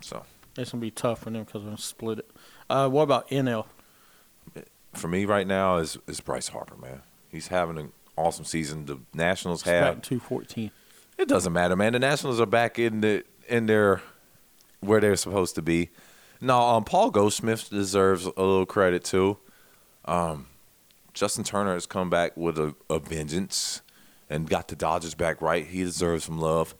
[0.00, 0.24] So
[0.56, 2.30] it's gonna be tough for them because they're gonna split it.
[2.68, 3.66] Uh, what about NL?
[4.94, 7.02] for me right now is is Bryce Harper, man.
[7.30, 8.86] He's having an awesome season.
[8.86, 10.70] The Nationals It's have two fourteen.
[11.16, 11.92] It doesn't matter, man.
[11.92, 14.02] The Nationals are back in the in their
[14.80, 15.90] where they're supposed to be.
[16.40, 19.38] Now, um, Paul Goldschmidt deserves a little credit too.
[20.04, 20.46] Um,
[21.12, 23.82] Justin Turner has come back with a, a vengeance
[24.30, 25.66] and got the Dodgers back right.
[25.66, 26.76] He deserves some love.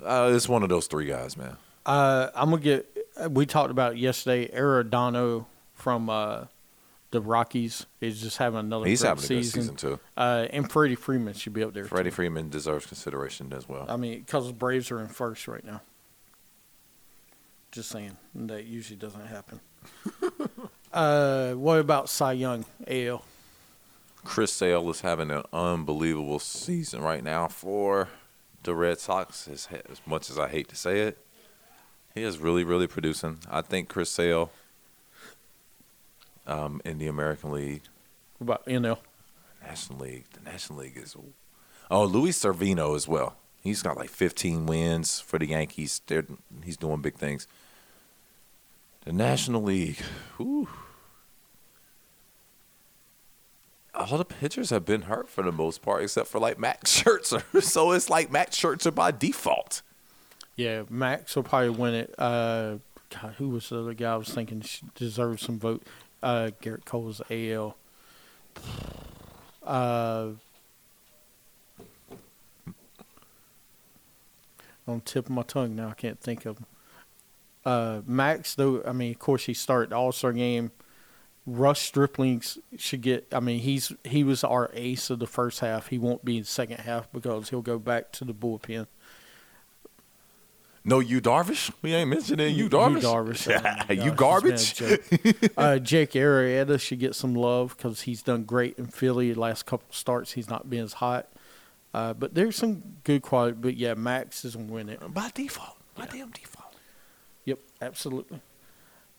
[0.00, 1.56] Uh, it's one of those three guys, man.
[1.88, 2.86] Uh, I'm gonna get.
[3.30, 4.48] We talked about yesterday.
[4.54, 6.44] Arenado from uh,
[7.10, 8.84] the Rockies is just having another.
[8.84, 9.62] He's having a good season.
[9.62, 10.00] season too.
[10.14, 11.86] Uh, and Freddie Freeman should be up there.
[11.86, 12.16] Freddie too.
[12.16, 13.86] Freeman deserves consideration as well.
[13.88, 15.80] I mean, because the Braves are in first right now.
[17.72, 19.60] Just saying, that usually doesn't happen.
[20.92, 23.24] uh, what about Cy Young, AL?
[24.24, 28.08] Chris Sale is having an unbelievable season right now for
[28.62, 29.48] the Red Sox.
[29.48, 31.18] As, as much as I hate to say it,
[32.18, 33.38] he is really, really producing.
[33.50, 34.50] I think Chris Sale
[36.46, 37.82] um, in the American League,
[38.38, 38.98] What about NL?
[39.62, 41.16] National League, the National League is.
[41.90, 43.36] Oh, Luis Severino as well.
[43.60, 46.00] He's got like 15 wins for the Yankees.
[46.06, 46.26] They're,
[46.64, 47.46] he's doing big things.
[49.04, 49.98] The National League,
[50.36, 50.68] whew.
[53.94, 57.62] all the pitchers have been hurt for the most part, except for like Max Scherzer.
[57.62, 59.82] so it's like Max Scherzer by default.
[60.58, 62.12] Yeah, Max will probably win it.
[62.18, 62.78] Uh,
[63.10, 64.60] God, who was the other guy I was thinking
[64.96, 65.84] deserves some vote?
[66.20, 67.76] Uh, Gerrit Cole's AL.
[69.62, 70.30] Uh,
[74.88, 76.66] on tip of my tongue now, I can't think of him.
[77.64, 80.72] Uh, Max, though, I mean, of course, he started All Star game.
[81.46, 83.28] Ross Striplings should get.
[83.30, 85.86] I mean, he's he was our ace of the first half.
[85.86, 88.88] He won't be in the second half because he'll go back to the bullpen.
[90.84, 91.70] No, you Darvish?
[91.82, 93.02] We ain't mentioning you Darvish.
[93.02, 93.84] Darvish.
[93.88, 94.78] Oh you gosh, garbage?
[94.78, 99.32] been a uh, Jake Arrieta should get some love because he's done great in Philly.
[99.32, 101.28] The last couple starts, he's not been as hot.
[101.92, 103.56] Uh, but there's some good quality.
[103.60, 105.14] But yeah, Max is going to win it.
[105.14, 105.76] By default.
[105.96, 106.74] By damn default.
[107.44, 108.40] Yep, absolutely.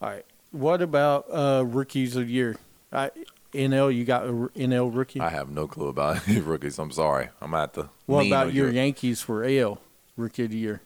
[0.02, 0.26] All right.
[0.52, 2.58] What about uh, rookies of the year?
[2.92, 3.12] I,
[3.54, 5.20] NL, you got a NL rookie.
[5.20, 6.80] I have no clue about any rookies.
[6.80, 7.30] I'm sorry.
[7.42, 7.90] I'm at the.
[8.06, 9.80] what about your Yankees for AL
[10.16, 10.82] rookie of the year?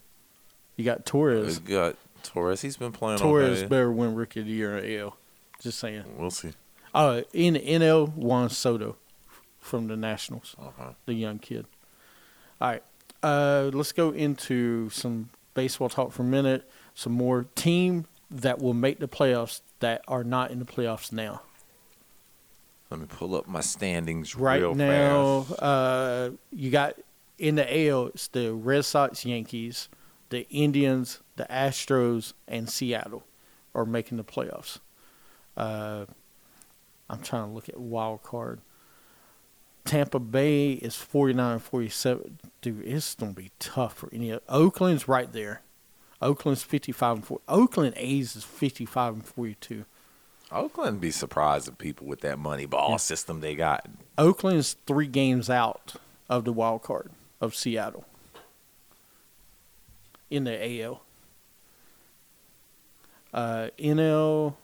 [0.76, 1.60] You got Torres.
[1.62, 2.62] We got Torres.
[2.62, 5.18] He's been playing Torres better win rookie of the year in AL.
[5.62, 6.04] Just saying.
[6.18, 6.54] We'll see.
[6.94, 8.98] Uh, in NL, Juan Soto
[9.60, 10.92] from the Nationals, Uh-huh.
[11.06, 11.66] the young kid.
[12.62, 12.84] All right,
[13.24, 16.70] uh, let's go into some baseball talk for a minute.
[16.96, 21.42] Some more team that will make the playoffs that are not in the playoffs now.
[22.90, 25.62] Let me pull up my standings Right real now, fast.
[25.64, 26.96] uh, you got
[27.40, 29.90] in the AL, it's the Red Sox, Yankees,
[30.34, 33.24] the Indians, the Astros, and Seattle
[33.76, 34.80] are making the playoffs.
[35.56, 36.06] Uh,
[37.08, 38.60] I'm trying to look at wild card.
[39.86, 42.40] Tampa Bay is 49 and 47.
[42.62, 44.32] Dude, it's going to be tough for any.
[44.32, 45.62] Of Oakland's right there.
[46.20, 47.44] Oakland's 55 and 40.
[47.48, 49.86] Oakland A's is 55 and 42.
[50.52, 52.98] Oakland be surprised at people with that money ball Yeah.
[52.98, 53.88] system they got.
[54.18, 55.96] Oakland's three games out
[56.28, 58.06] of the wild card of Seattle
[60.30, 61.04] in the AL.
[63.34, 64.56] Uh, NL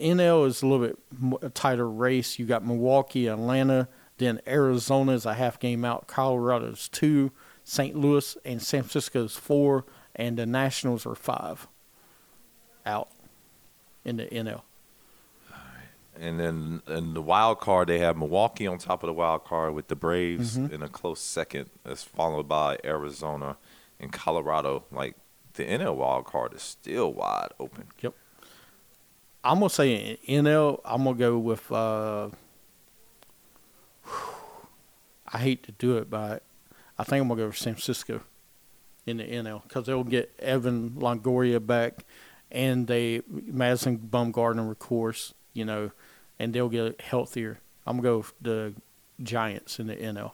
[0.00, 0.98] NL is a little bit
[1.42, 2.38] a tighter race.
[2.38, 6.06] You got Milwaukee, Atlanta, then Arizona is a half game out.
[6.06, 7.32] Colorado's two,
[7.64, 7.96] St.
[7.96, 11.66] Louis and San Francisco's four, and the Nationals are five
[12.86, 13.08] out
[14.04, 14.62] in the NL.
[16.20, 19.74] And then in the wild card, they have Milwaukee on top of the wild card
[19.74, 20.72] with the Braves Mhm.
[20.72, 21.70] in a close second.
[21.84, 23.56] That's followed by Arizona
[24.00, 24.84] and Colorado.
[24.90, 25.14] Like
[25.54, 27.88] the NL wild card is still wide open.
[28.00, 28.14] Yep.
[29.44, 30.80] I'm gonna say NL.
[30.84, 31.70] I'm gonna go with.
[31.70, 32.30] Uh,
[35.32, 36.42] I hate to do it, but
[36.98, 38.22] I think I'm gonna go with San Francisco
[39.06, 42.04] in the NL because they'll get Evan Longoria back,
[42.50, 45.90] and they Madison Bumgarner, of course, you know,
[46.38, 47.60] and they'll get healthier.
[47.86, 48.74] I'm gonna go with the
[49.22, 50.32] Giants in the NL.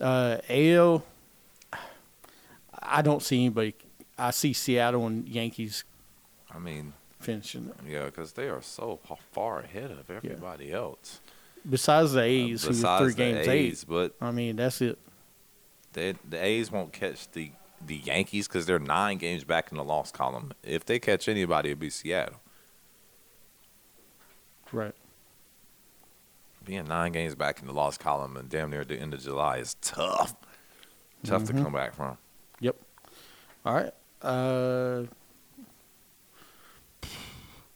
[0.00, 1.04] Uh, AL.
[2.82, 3.74] I don't see anybody.
[4.18, 5.84] I see Seattle and Yankees
[6.54, 7.90] I mean, finishing it.
[7.90, 9.00] Yeah, because they are so
[9.32, 11.20] far ahead of everybody else.
[11.68, 13.88] Besides the A's, who was Besides three the games A's, eight.
[13.88, 14.98] but I mean, that's it.
[15.94, 17.50] they, the A's won't catch the
[17.86, 20.52] the Yankees because they're nine games back in the loss column.
[20.62, 22.40] If they catch anybody, it'd be Seattle.
[24.74, 24.94] Right.
[26.64, 29.22] Being nine games back in the loss column and damn near at the end of
[29.22, 30.34] July is tough.
[31.22, 31.62] Tough to Mhm.
[31.62, 32.18] come back from.
[32.58, 32.76] Yep.
[33.64, 33.94] All right.
[34.20, 35.04] Uh,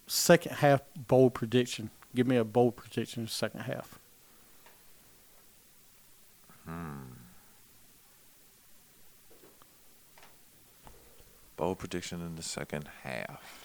[0.08, 1.90] second half bold prediction.
[2.16, 3.98] Give me a bold prediction in the second half.
[11.56, 13.57] Bold prediction in the second half.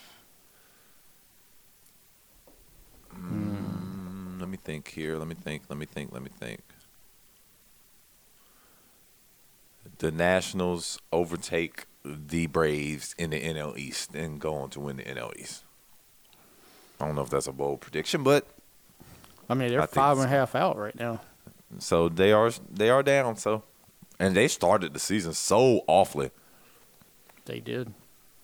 [3.15, 5.17] Mm, let me think here.
[5.17, 5.63] Let me think.
[5.69, 6.11] Let me think.
[6.11, 6.61] Let me think.
[9.99, 15.03] The Nationals overtake the Braves in the NL East and go on to win the
[15.03, 15.63] NL East.
[16.99, 18.47] I don't know if that's a bold prediction, but
[19.49, 21.21] I mean, they're think five and a half out right now.
[21.79, 23.35] so they are they are down.
[23.37, 23.63] So,
[24.19, 26.31] and they started the season so awfully.
[27.45, 27.93] They did.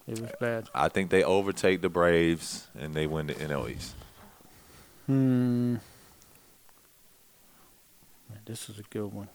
[0.08, 0.70] It was bad.
[0.74, 3.96] I think they overtake the Braves and they win the NL East.
[5.10, 5.74] Hmm.
[8.30, 9.30] Man, this is a good one.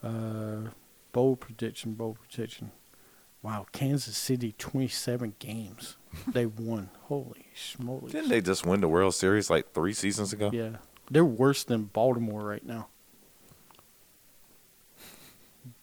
[0.00, 0.70] Uh,
[1.10, 1.94] bold prediction.
[1.94, 2.70] Bold prediction.
[3.42, 5.96] Wow, Kansas City twenty-seven games
[6.28, 6.90] they won.
[7.08, 8.12] Holy smokes!
[8.12, 10.50] Didn't they just win the World Series like three seasons ago?
[10.52, 10.76] Yeah,
[11.10, 12.86] they're worse than Baltimore right now.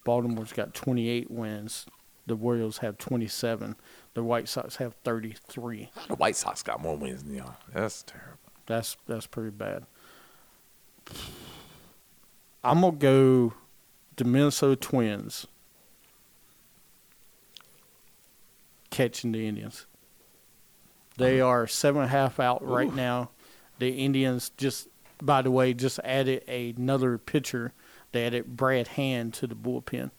[0.05, 1.85] Baltimore's got 28 wins.
[2.27, 3.75] The Royals have 27.
[4.13, 5.91] The White Sox have 33.
[6.07, 7.55] The White Sox got more wins than y'all.
[7.73, 8.48] That's terrible.
[8.69, 9.87] That's that's pretty bad.
[12.63, 13.53] I'm gonna go
[14.15, 15.47] the Minnesota Twins
[18.91, 19.87] catching the Indians.
[21.17, 21.49] They uh-huh.
[21.49, 23.31] are seven and a half out right now.
[23.79, 24.87] The Indians just,
[25.19, 27.73] by the way, just added another pitcher.
[28.11, 30.11] They added Brad Hand to the bullpen.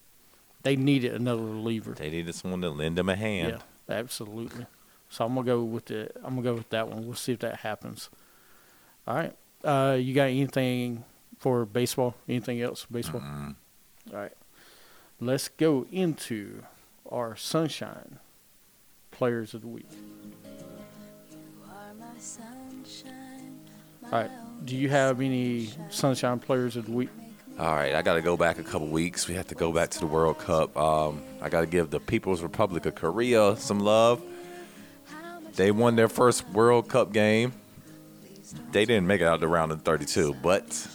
[0.63, 1.93] They needed another reliever.
[1.93, 3.61] They needed someone to lend them a hand.
[3.87, 4.65] Yeah, absolutely.
[5.07, 7.05] So I'm gonna go with the I'm gonna go with that one.
[7.05, 8.09] We'll see if that happens.
[9.07, 9.35] All right.
[9.63, 11.03] Uh, you got anything
[11.39, 12.15] for baseball?
[12.27, 13.21] Anything else for baseball?
[13.21, 13.55] Mm-mm.
[14.11, 14.31] All right.
[15.19, 16.63] Let's go into
[17.09, 18.19] our sunshine
[19.11, 19.89] players of the week.
[24.05, 24.31] All right.
[24.65, 27.09] Do you have any sunshine players of the week?
[27.59, 29.27] All right, I got to go back a couple weeks.
[29.27, 30.75] We have to go back to the World Cup.
[30.75, 34.21] Um, I got to give the People's Republic of Korea some love.
[35.55, 37.53] They won their first World Cup game.
[38.71, 40.87] They didn't make it out the round of 32, but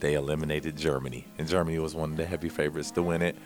[0.00, 3.36] they eliminated Germany, and Germany was one of the heavy favorites to win it.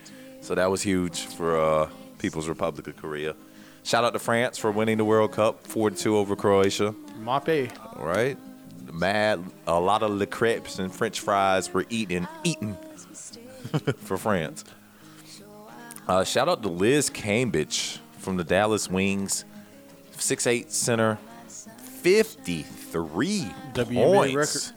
[0.41, 3.35] So that was huge for uh, People's Republic of Korea.
[3.83, 6.93] Shout out to France for winning the World Cup, 4-2 over Croatia.
[7.17, 7.71] Mape.
[7.95, 8.37] All right.
[8.91, 12.75] Mad, a lot of Le crepes and French fries were eaten, eaten
[13.97, 14.63] for France.
[16.07, 19.45] Uh, shout out to Liz Cambage from the Dallas Wings,
[20.11, 21.19] six eight center,
[22.89, 24.73] 53 WNBA points.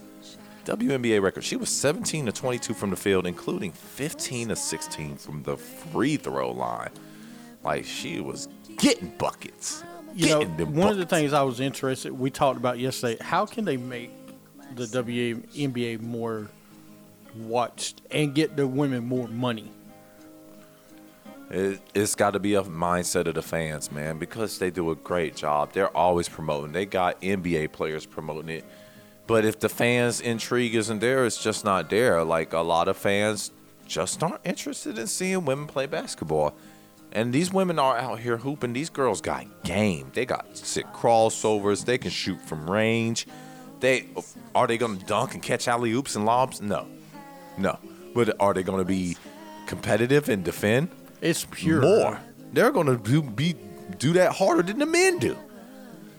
[0.65, 1.43] WNBA record.
[1.43, 6.17] She was 17 to 22 from the field, including 15 to 16 from the free
[6.17, 6.91] throw line.
[7.65, 8.49] Like she was
[8.79, 9.83] getting buckets.
[10.15, 13.23] You know, Getting them one of the things I was interested, we talked about yesterday,
[13.23, 14.11] how can they make
[14.75, 16.49] the WNBA more
[17.37, 19.71] watched and get the women more money?
[21.53, 24.95] It, it's got to be a mindset of the fans, man, because they do a
[24.95, 25.73] great job.
[25.73, 26.73] They're always promoting.
[26.73, 28.65] They got NBA players promoting it.
[29.27, 32.25] But if the fans' intrigue isn't there, it's just not there.
[32.25, 33.53] Like a lot of fans
[33.87, 36.55] just aren't interested in seeing women play basketball.
[37.13, 38.73] And these women are out here hooping.
[38.73, 40.11] These girls got game.
[40.15, 41.85] They got sick crossovers.
[41.85, 43.27] They can shoot from range.
[43.81, 44.07] They
[44.55, 46.63] are they to dunk and catch alley oops and lobs?
[46.63, 46.87] No,
[47.59, 47.79] no.
[48.15, 49.19] But are they to be
[49.67, 50.89] competitive and defend?
[51.23, 51.81] It's pure.
[51.81, 52.21] more.
[52.53, 53.55] They're to do be
[53.99, 55.37] do that harder than the men do.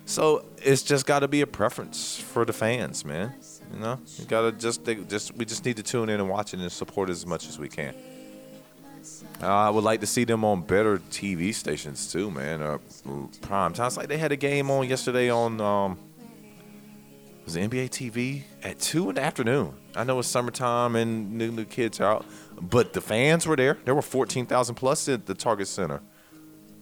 [0.05, 3.33] So it's just got to be a preference for the fans, man.
[3.73, 6.53] You know, you gotta just they just we just need to tune in and watch
[6.53, 7.95] it and support it as much as we can.
[9.41, 12.61] Uh, I would like to see them on better TV stations too, man.
[12.61, 12.77] Uh,
[13.41, 15.97] prime times like they had a game on yesterday on um,
[17.45, 19.73] was it NBA TV at two in the afternoon.
[19.95, 22.25] I know it's summertime and new, new kids are out,
[22.61, 23.77] but the fans were there.
[23.85, 26.01] There were fourteen thousand plus at the Target Center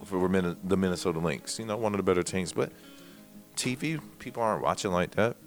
[0.06, 1.60] for the Minnesota Lynx.
[1.60, 2.72] You know, one of the better teams, but
[3.56, 5.38] TV people aren't watching like that.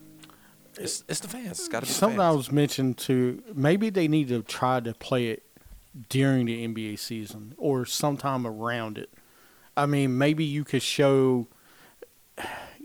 [0.77, 1.61] It's, it's the fans.
[1.61, 4.81] It's got to be the Something I was mentioned to maybe they need to try
[4.81, 5.45] to play it
[6.09, 9.11] during the NBA season or sometime around it.
[9.77, 11.49] I mean, maybe you could show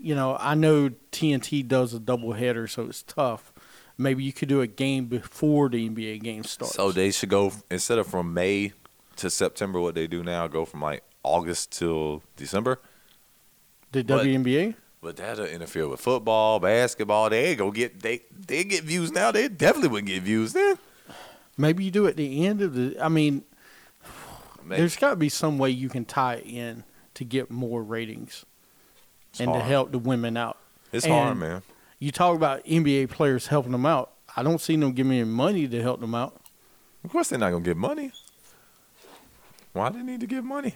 [0.02, 3.52] you know, I know TNT does a double header, so it's tough.
[4.00, 6.74] Maybe you could do a game before the NBA game starts.
[6.74, 8.72] So they should go instead of from May
[9.18, 12.80] to September, what they do now, go from like August till December.
[13.92, 14.76] the but- WNBA.
[15.02, 17.30] But that'll interfere with football, basketball.
[17.30, 19.32] They gonna get they they get views now.
[19.32, 20.78] They definitely wouldn't get views then.
[21.58, 22.98] Maybe you do it at the end of the.
[23.02, 23.44] I mean,
[24.64, 24.82] Maybe.
[24.82, 26.84] there's got to be some way you can tie it in
[27.14, 28.46] to get more ratings
[29.32, 30.58] It's and to help the women out.
[30.92, 31.62] It's and- hard, man.
[32.00, 34.14] You talk about NBA players helping them out.
[34.36, 36.42] I don't see them giving any money to help them out.
[37.04, 38.12] Of course, they're not gonna get money.
[39.74, 40.76] Why do they need to give money?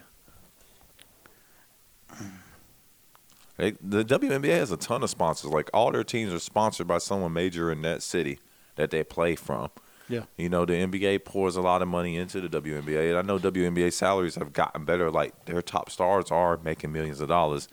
[3.57, 5.51] They, the WNBA has a ton of sponsors.
[5.51, 8.39] Like all their teams are sponsored by someone major in that city
[8.75, 9.69] that they play from.
[10.09, 10.23] Yeah.
[10.37, 13.39] You know, the NBA pours a lot of money into the WNBA, and I know
[13.39, 15.09] WNBA salaries have gotten better.
[15.09, 17.67] Like their top stars are making millions of dollars.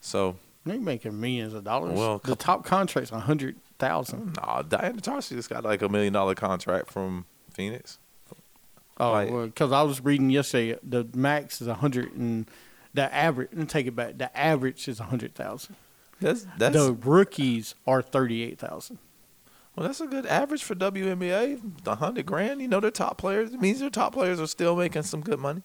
[0.00, 0.36] So,
[0.68, 1.96] They're making millions of dollars.
[1.98, 4.36] Well, the top contract's a hundred thousand.
[4.36, 7.98] nah, Diana Taurasi just got like a million dollar contract from Phoenix.
[9.00, 9.30] Oh, Right.
[9.46, 12.48] because I was reading yesterday, the max is a hundred and
[12.94, 13.50] the average.
[13.52, 14.18] And take it back.
[14.18, 15.76] The average is a hundred thousand.
[16.20, 18.98] That's that's The rookies are thirty eight thousand.
[19.76, 21.84] Well, that's a good average for WNBA.
[21.84, 23.52] The hundred grand, you know, their top players.
[23.54, 25.62] It means their top players are still making some good money,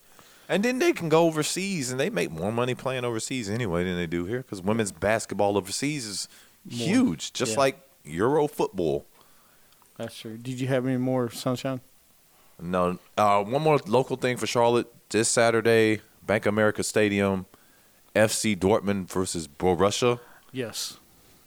[0.49, 3.95] and then they can go overseas and they make more money playing overseas anyway than
[3.95, 6.27] they do here because women's basketball overseas is
[6.65, 6.87] More.
[6.87, 7.59] huge, just Yeah.
[7.59, 9.05] like Euro football.
[9.97, 10.37] That's true.
[10.37, 11.81] Did you have any more sunshine?
[12.61, 17.45] No, uh, one more local thing for Charlotte this Saturday, Bank America Stadium,
[18.15, 20.19] FC Dortmund versus Borussia.
[20.51, 20.97] Yes.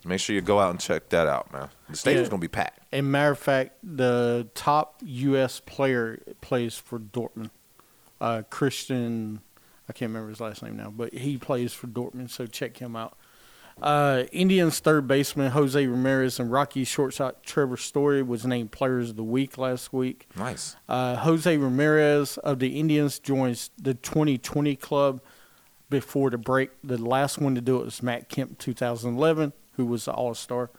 [0.04, 1.68] Make sure you go out and check that out, man.
[1.88, 2.30] The stadium's Yeah.
[2.30, 2.80] gonna be packed.
[2.92, 5.60] And matter of fact, the top U.S.
[5.64, 7.50] player plays for Dortmund.
[8.20, 9.40] Uh, Christian,
[9.88, 12.96] I can't remember his last name now, but he plays for Dortmund, so check him
[12.96, 13.16] out.
[13.80, 19.16] Uh, Indians third baseman Jose Ramirez and Rockies shortstop Trevor Story was named Players of
[19.16, 20.26] the Week last week.
[20.34, 20.76] Nice.
[20.88, 25.20] Uh, Jose Ramirez of the Indians joins the 2020 club
[25.90, 26.70] before the break.
[26.82, 30.70] The last one to do it was Matt Kemp, 2011, who was the All Star.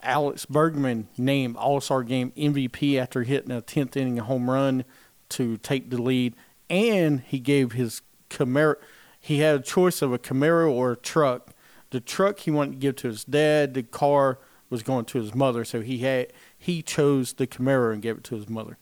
[0.00, 4.84] Alex Bregman named All Star Game MVP after hitting a 10th inning home run
[5.30, 6.36] to take the lead,
[6.68, 8.76] and he gave his Camaro.
[9.20, 11.50] He had a choice of a Camaro or a truck.
[11.90, 13.74] The truck he wanted to give to his dad.
[13.74, 14.38] The car
[14.70, 18.24] was going to his mother, so he had he chose the Camaro and gave it
[18.24, 18.76] to his mother.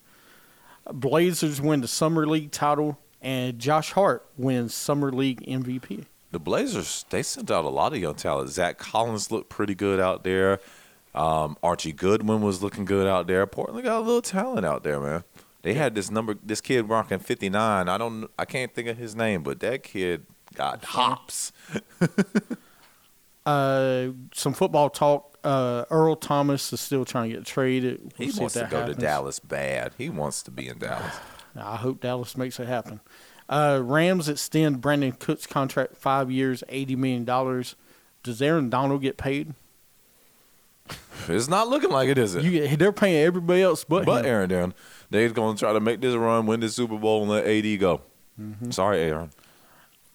[0.92, 6.04] Blazers win the Summer League title, and Josh Hart wins Summer League MVP.
[6.32, 8.50] The Blazers, they sent out a lot of young talent.
[8.50, 10.60] Zach Collins looked pretty good out there.
[11.14, 13.46] Um, Archie Goodwin was looking good out there.
[13.46, 15.24] Portland got a little talent out there, man.
[15.66, 17.88] They had this number, this kid rocking 59.
[17.88, 21.52] I don't, I can't think of his name, but that kid got hops.
[23.44, 25.38] Uh, some football talk.
[25.44, 28.12] Uh, Earl Thomas is still trying to get traded.
[28.18, 28.96] We'll He wants to go happens.
[28.96, 29.92] to Dallas bad.
[29.96, 31.14] He wants to be in Dallas.
[31.56, 32.98] I hope Dallas makes it happen.
[33.48, 37.76] Uh, Rams extend Brandin Cooks' contract five years, eighty million dollars.
[38.24, 39.54] Does Aaron Donald get paid?
[41.28, 42.44] It's not looking like it, is it?
[42.44, 44.30] You they're paying everybody else but, but him.
[44.30, 44.72] Aaron, Darren,
[45.10, 47.80] they're going to try to make this run, win the Super Bowl, and let AD
[47.80, 48.00] go.
[48.40, 48.70] Mm-hmm.
[48.70, 49.30] Sorry, Aaron.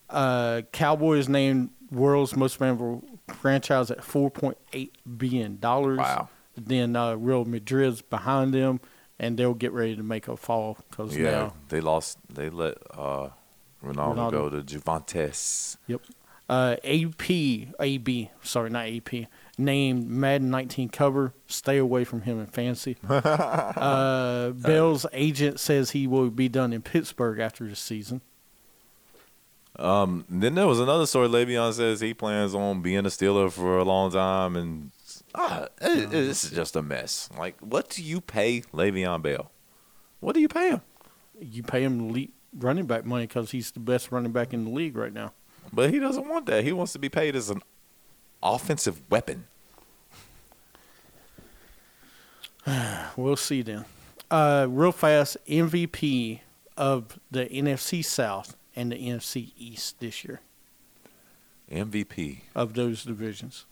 [0.09, 5.99] Uh, Cowboys named world's most valuable franchise at four point eight billion dollars.
[5.99, 6.29] Wow.
[6.57, 8.81] Then uh, Real Madrid's behind them,
[9.19, 12.17] and they'll get ready to make a fall because Yeah, now they lost.
[12.29, 13.29] They let uh,
[13.83, 14.31] Ronaldo, Ronaldo.
[14.31, 15.77] go to Juventus.
[15.87, 16.01] Yep.
[16.51, 17.29] Uh, AP,
[17.79, 21.33] AB, sorry, not AP, named Madden 19 cover.
[21.47, 22.97] Stay away from him in fantasy.
[23.09, 28.19] uh, Bell's agent says he will be done in Pittsburgh after the season.
[29.79, 31.29] Um, then there was another story.
[31.29, 34.91] Le'Veon says he plans on being a Steeler for a long time, and
[35.33, 37.29] ah, it- it- this is just a mess.
[37.37, 39.51] Like, what do you pay Le'Veon Bell?
[40.19, 40.81] What do you pay him?
[41.39, 44.69] You pay him elite running back money because he's the best running back in the
[44.71, 45.31] league right now.
[45.73, 46.63] But he doesn't want that.
[46.63, 47.61] He wants to be paid as an
[48.43, 49.45] offensive weapon.
[53.17, 53.85] We'll see then.
[54.29, 56.39] Uh, real fast, MVP
[56.77, 60.39] of the NFC South and the NFC East this year
[61.69, 63.65] MVP of those divisions.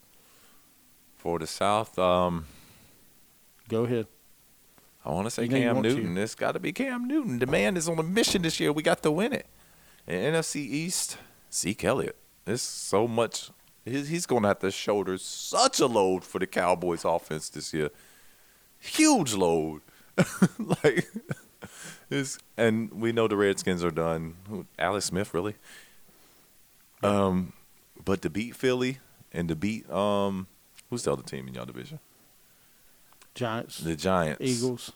[1.16, 1.98] for the South.
[2.00, 2.46] Um,
[3.70, 4.08] Go ahead.
[5.06, 5.96] I want to say You know you Cam want to.
[5.96, 6.18] Newton.
[6.18, 7.40] It's got to be Cam Newton.
[7.40, 8.72] The man is on a mission this year.
[8.74, 9.46] We got to win it.
[10.08, 11.18] And NFC East,
[11.52, 12.16] Zeke Elliott.
[12.46, 13.50] There's so much.
[13.86, 17.90] He's, going to have to shoulder such a load for the Cowboys offense this year.
[18.80, 19.82] Huge load.
[20.84, 21.10] like,
[22.10, 24.36] it's, and we know the Redskins are done.
[24.48, 25.56] Who- Alex Smith, really?
[27.02, 27.54] Um,
[28.04, 29.00] but to beat Philly
[29.32, 30.48] and to beat um
[30.90, 32.00] who's the other team in your division?
[33.36, 34.42] Giants, The Giants.
[34.42, 34.92] Eagles.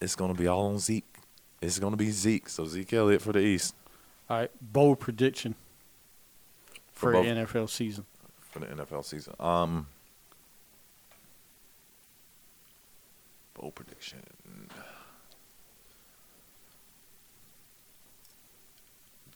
[0.00, 1.06] It's gonna be all on Zeke.
[1.60, 2.48] It's gonna be Zeke.
[2.48, 3.74] So Zeke Elliott for the East
[4.32, 5.56] All right, bold prediction
[6.90, 7.26] For for, both.
[7.26, 8.06] NFL season.
[8.50, 9.34] for the NFL season.
[9.38, 9.88] Um,
[13.52, 14.20] bold prediction.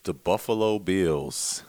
[0.04, 1.62] The Buffalo Bills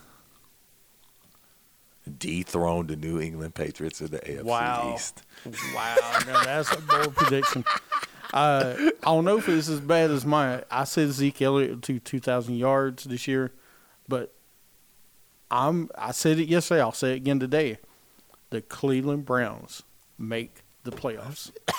[2.17, 4.93] dethroned the New England Patriots in the AFC Wow.
[4.95, 5.23] East.
[5.75, 5.95] Wow,
[6.27, 7.65] now that's a bold prediction.
[8.33, 10.63] Uh, I don't know if it's as bad as mine.
[10.69, 13.53] I said Zeke Elliott to 2,000 yards this year,
[14.07, 14.33] but
[15.49, 15.89] I'm.
[15.97, 16.81] I said it yesterday.
[16.81, 17.77] I'll say it again today.
[18.49, 19.83] The Cleveland Browns
[20.17, 21.51] make the playoffs.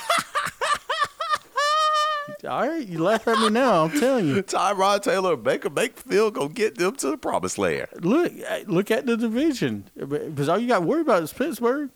[2.45, 3.85] All right, you laugh at me now.
[3.85, 4.43] I'm telling you.
[4.43, 7.89] Tyrod Taylor, and Baker Mayfield, go get them to the promised land.
[8.01, 9.85] Look, uh, look at the division.
[9.97, 11.91] Because all you got to worry about is Pittsburgh.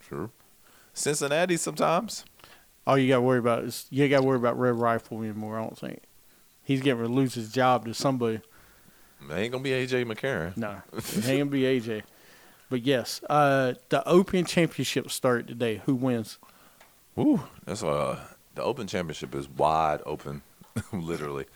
[0.00, 0.30] True.
[0.92, 2.24] Cincinnati sometimes.
[2.86, 5.58] All you got to worry about is you got to worry about Red Rifle anymore.
[5.58, 6.02] I don't think
[6.62, 8.40] he's getting to lose his job to somebody.
[9.28, 10.56] It ain't gonna be AJ McCarron.
[10.56, 12.02] No, it ain't gonna be AJ.
[12.68, 15.80] But yes, uh, the Open Championship started today.
[15.86, 16.38] Who wins?
[17.16, 18.20] Woo, that's uh
[18.54, 20.42] the Open Championship is wide open,
[20.92, 21.46] literally.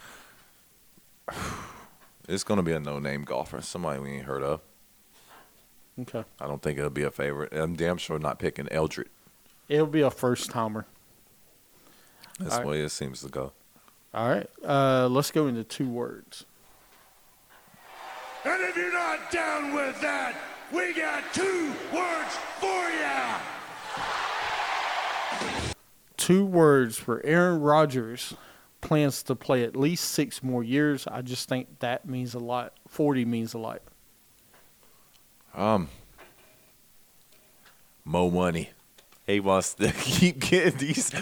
[2.28, 4.60] It's gonna be a no-name golfer, somebody we ain't heard of.
[6.00, 7.52] Okay, I don't think it'll be a favorite.
[7.52, 9.08] I'm damn sure not picking Eldred.
[9.68, 10.86] it'll be a first timer.
[12.41, 12.70] That's All the right.
[12.78, 13.53] way it seems to go.
[14.12, 16.45] All right, uh, let's go into two words.
[18.45, 20.34] And if you're not down with that,
[20.72, 22.97] we got two words for you.
[26.16, 28.34] Two words for Aaron Rodgers.
[28.80, 31.07] Plans to play at least six more years.
[31.07, 32.72] I just think that means a lot.
[32.88, 33.82] Forty means a lot.
[35.55, 35.88] Um,
[38.05, 38.70] Mo money.
[39.30, 41.12] He wants to keep getting these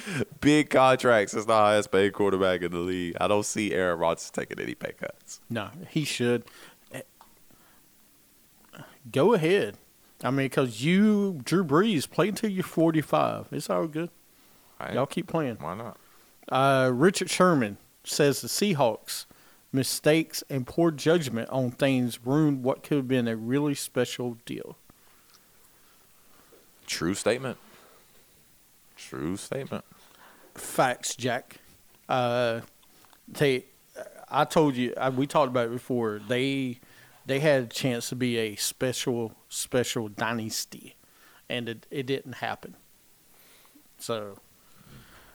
[0.41, 3.17] big contracts as the highest paid quarterback in the league.
[3.21, 5.41] I don't see Aaron Rodgers taking any pay cuts.
[5.49, 6.45] No, he should.
[9.11, 9.77] Go ahead.
[10.23, 13.49] I mean, because you, Drew Brees, play until you're 45.
[13.53, 14.11] It's all good.
[14.81, 14.95] Right?
[14.95, 15.57] Y'all keep playing.
[15.61, 15.97] Why not?
[16.49, 19.27] Uh, Richard Sherman says the Seahawks'
[19.73, 24.77] mistakes and poor judgment on things ruined what could have been a really special deal.
[26.87, 27.59] True statement.
[28.99, 29.85] True statement.
[30.55, 31.57] Facts, Jack.
[32.09, 32.61] Uh,
[33.29, 33.65] they,
[34.29, 36.21] I told you, I, we talked about it before.
[36.27, 36.81] They,
[37.27, 40.97] they had a chance to be a special, special dynasty,
[41.49, 42.75] and it, it didn't happen.
[43.99, 44.39] So,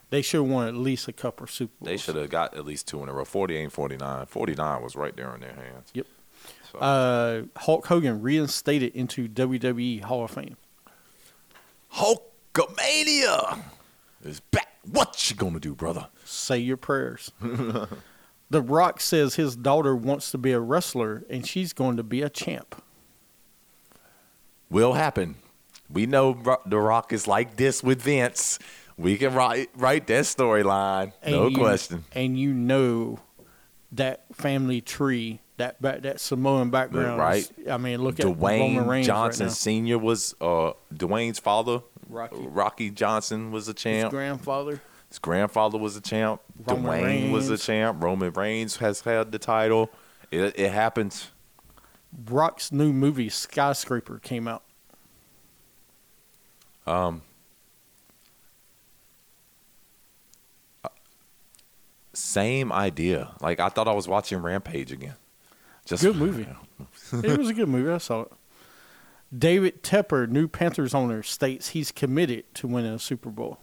[0.09, 1.87] they should have won at least a couple of Super Bowls.
[1.89, 3.25] They should have got at least two in a row.
[3.25, 4.25] 48 49.
[4.25, 5.89] 49 was right there in their hands.
[5.93, 6.05] Yep.
[6.71, 10.57] So, Uh, Hulk Hogan reinstated into WWE Hall of Fame.
[12.53, 13.59] Hulkamania
[14.23, 14.67] is back.
[14.89, 16.07] What you gonna do, brother?
[16.25, 17.31] Say your prayers.
[17.41, 22.21] the Rock says his daughter wants to be a wrestler, and she's going to be
[22.21, 22.81] a champ.
[24.69, 25.35] Will happen.
[25.89, 28.59] We know The Rock is like this with Vince.
[28.97, 31.13] We can write write that storyline.
[31.25, 32.05] No you- question.
[32.11, 33.19] And you know
[33.91, 37.19] that family tree, that ba- that Samoan background.
[37.19, 37.49] Right.
[37.57, 39.55] is- I mean, look at Roman Dwayne Johnson right.
[39.55, 39.97] Sr.
[39.97, 41.81] was uh, Dwayne's father.
[42.13, 42.35] Rocky.
[42.39, 44.05] Rocky Johnson was a champ.
[44.05, 44.81] His grandfather.
[45.09, 46.41] His grandfather was a champ.
[46.65, 48.03] Roman Dwayne was a champ.
[48.03, 49.89] Roman Reigns has had the title.
[50.31, 51.31] It, it happens.
[52.29, 54.63] Rock's new movie Skyscraper came out.
[56.85, 57.21] Um,
[60.83, 60.89] uh,
[62.13, 63.31] same idea.
[63.41, 65.15] Like I thought I was watching Rampage again.
[65.85, 66.47] Just Good movie.
[67.13, 67.91] it was a good movie.
[67.91, 68.31] I saw it.
[69.35, 73.59] David Tepper, new Panthers owner, states he's committed to winning a Super Bowl.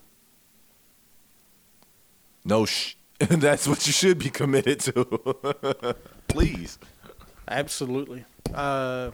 [2.44, 5.04] No, sh- that's what you should be committed to.
[6.28, 6.78] Please.
[7.46, 8.24] Absolutely.
[8.54, 9.10] Uh,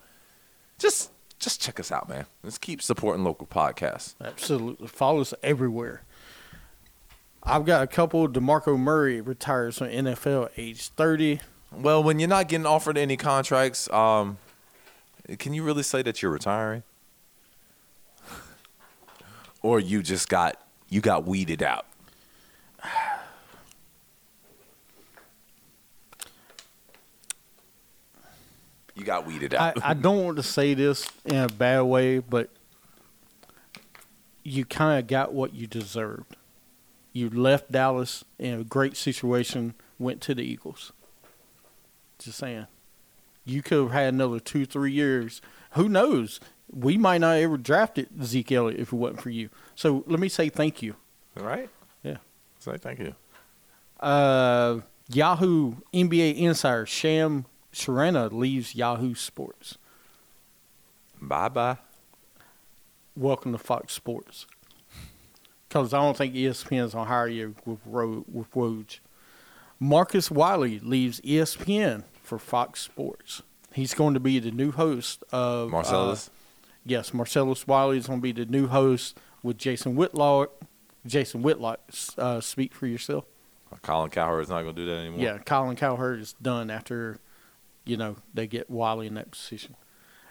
[0.77, 2.27] Just just check us out, man.
[2.43, 4.15] Let's keep supporting local podcasts.
[4.23, 4.87] Absolutely.
[4.87, 6.03] Follow us everywhere.
[7.45, 8.27] I've got a couple.
[8.27, 11.41] DeMarco Murray retires from NFL age 30.
[11.71, 14.39] Well, when you're not getting offered any contracts, um,
[15.37, 16.81] can you really say that you're retiring?
[19.61, 21.85] or you just got you got weeded out?
[28.95, 29.83] You got weeded I, out.
[29.83, 32.49] I don't want to say this in a bad way, but
[34.41, 36.37] you kind of got what you deserved.
[37.15, 40.91] You left Dallas in a great situation, went to the Eagles.
[42.19, 42.67] Just saying.
[43.45, 45.41] You could have had another two, three years.
[45.71, 46.41] Who knows?
[46.69, 49.49] We might not ever drafted Zeke Elliott if it wasn't for you.
[49.75, 50.97] So let me say thank you.
[51.39, 51.69] All right.
[52.03, 52.17] Yeah.
[52.59, 53.15] Say thank you.
[54.01, 59.77] Uh, Yahoo NBA insider Shams Charania leaves Yahoo Sports.
[61.21, 61.77] Bye bye.
[63.15, 64.47] Welcome to Fox Sports.
[65.75, 68.99] Because I don't think E ESPN's gonna hire you with Ro- with Woj.
[69.77, 73.41] Marcus Wiley leaves ESPN for Fox Sports.
[73.73, 76.29] He's going to be the new host of uh, Marcellus.
[76.85, 80.51] yes, Marcellus Wiley is going to be the new host with Jason Whitlock.
[81.05, 81.81] Jason Whitlock,
[82.17, 83.25] uh, speak for yourself.
[83.81, 85.19] Colin Cowherd is not going to do that anymore.
[85.19, 87.19] Yeah, Colin Cowherd is done after,
[87.83, 89.75] you know, they get Wiley in that position.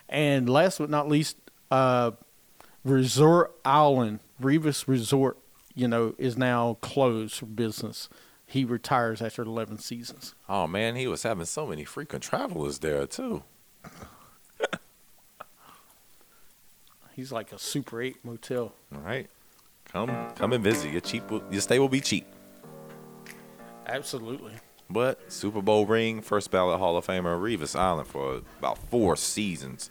[0.09, 1.37] And last but not least,
[1.71, 2.13] uh,
[2.83, 5.39] Resort Island, Revis Resort,
[5.75, 8.09] you know, is now closed for business.
[8.47, 10.35] He retires after 11 seasons.
[10.49, 13.43] Oh man, he was having so many frequent travelers there too.
[17.15, 18.75] He's like a Super 8 motel.
[18.95, 19.29] All right.
[19.87, 20.91] Come come and visit.
[20.91, 22.27] Your cheap will, your stay will be cheap.
[23.87, 24.53] Absolutely.
[24.91, 29.91] But Super Bowl ring, first ballot Hall of Famer Revis Island for about four seasons.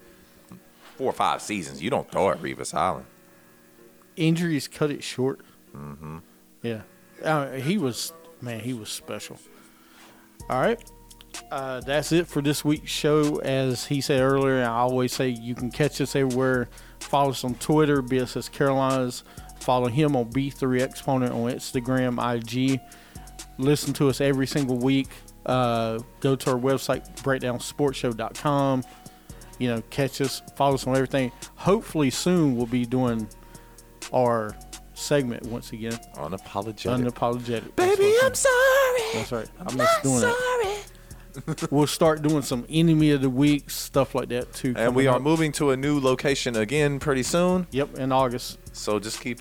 [0.96, 1.82] Four or five seasons.
[1.82, 3.06] You don't throw at Revis Island.
[4.16, 5.40] Injuries cut it short.
[5.76, 6.18] Mm-hmm.
[6.62, 6.82] Yeah.
[7.22, 9.38] Uh, he was, man, he was special.
[10.48, 10.80] All right.
[11.50, 13.38] Uh, that's it for this week's show.
[13.38, 16.68] As he said earlier, I always say you can catch us everywhere.
[17.00, 19.24] Follow us on Twitter, BSS Carolinas.
[19.60, 22.80] Follow him on B3 Exponent on Instagram, IG.
[23.58, 25.08] Listen to us every single week.
[25.46, 28.84] Uh, go to our website, breakdownsportshow.com.
[29.58, 31.32] You know, catch us, follow us on everything.
[31.56, 33.28] Hopefully, soon we'll be doing
[34.12, 34.56] our
[34.94, 35.98] segment once again.
[36.14, 37.10] Unapologetic.
[37.10, 37.74] Unapologetic.
[37.76, 39.00] That's what's- sorry.
[39.14, 39.48] That's right.
[39.66, 41.68] I miss doing that.
[41.72, 44.72] we'll start doing some enemy of the week stuff like that too.
[44.76, 45.22] and we are up.
[45.22, 47.66] moving to a new location again pretty soon.
[47.72, 48.58] Yep, in August.
[48.72, 49.40] So just keep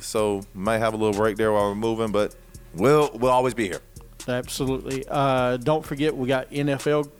[0.00, 2.34] so might have a little break there while we're moving, but
[2.74, 3.80] we'll we'll always be here.
[4.26, 5.04] Absolutely.
[5.06, 7.10] Uh, don't forget, we got NFL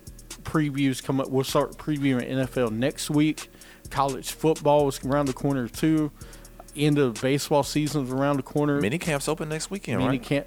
[0.42, 1.28] previews come up.
[1.28, 3.50] We'll start previewing NFL next week.
[3.90, 6.10] College football is around the corner too.
[6.76, 8.80] End of baseball season is around the corner.
[8.80, 10.22] Mini camps open next weekend, Mini right?
[10.22, 10.46] camp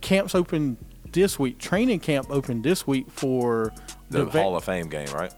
[0.00, 0.76] camps open
[1.12, 1.58] this week.
[1.58, 3.72] Training camp opened this week for
[4.10, 5.32] The va- Hall of Fame game, right?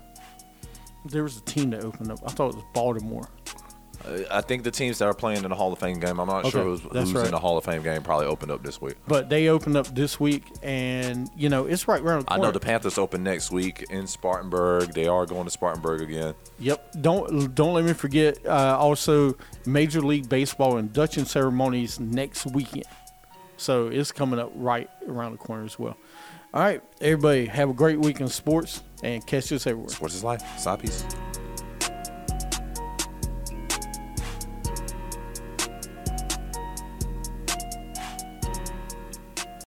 [1.06, 2.20] There was a team that opened up.
[2.24, 3.28] I thought it was Baltimore.
[4.30, 6.50] I think the teams that are playing in the Hall of Fame game, I'm not
[6.50, 7.26] sure who's, who's right.
[7.26, 8.96] in the Hall of Fame game, probably opened up this week.
[9.06, 12.50] But they opened up this week, and you know it's right around the I know
[12.50, 14.92] the Panthers open next week in Spartanburg.
[14.92, 16.34] They are going to Spartanburg again.
[16.58, 16.94] Yep.
[17.00, 18.44] Don't don't let me forget.
[18.44, 19.36] Uh, also,
[19.66, 22.86] Major League Baseball induction ceremonies next weekend.
[23.56, 25.96] So it's coming up right around the corner as well.
[26.54, 29.88] All right, everybody, have a great week in sports and catch us everywhere.
[29.88, 30.42] Sports is life.
[30.58, 31.04] Side piece.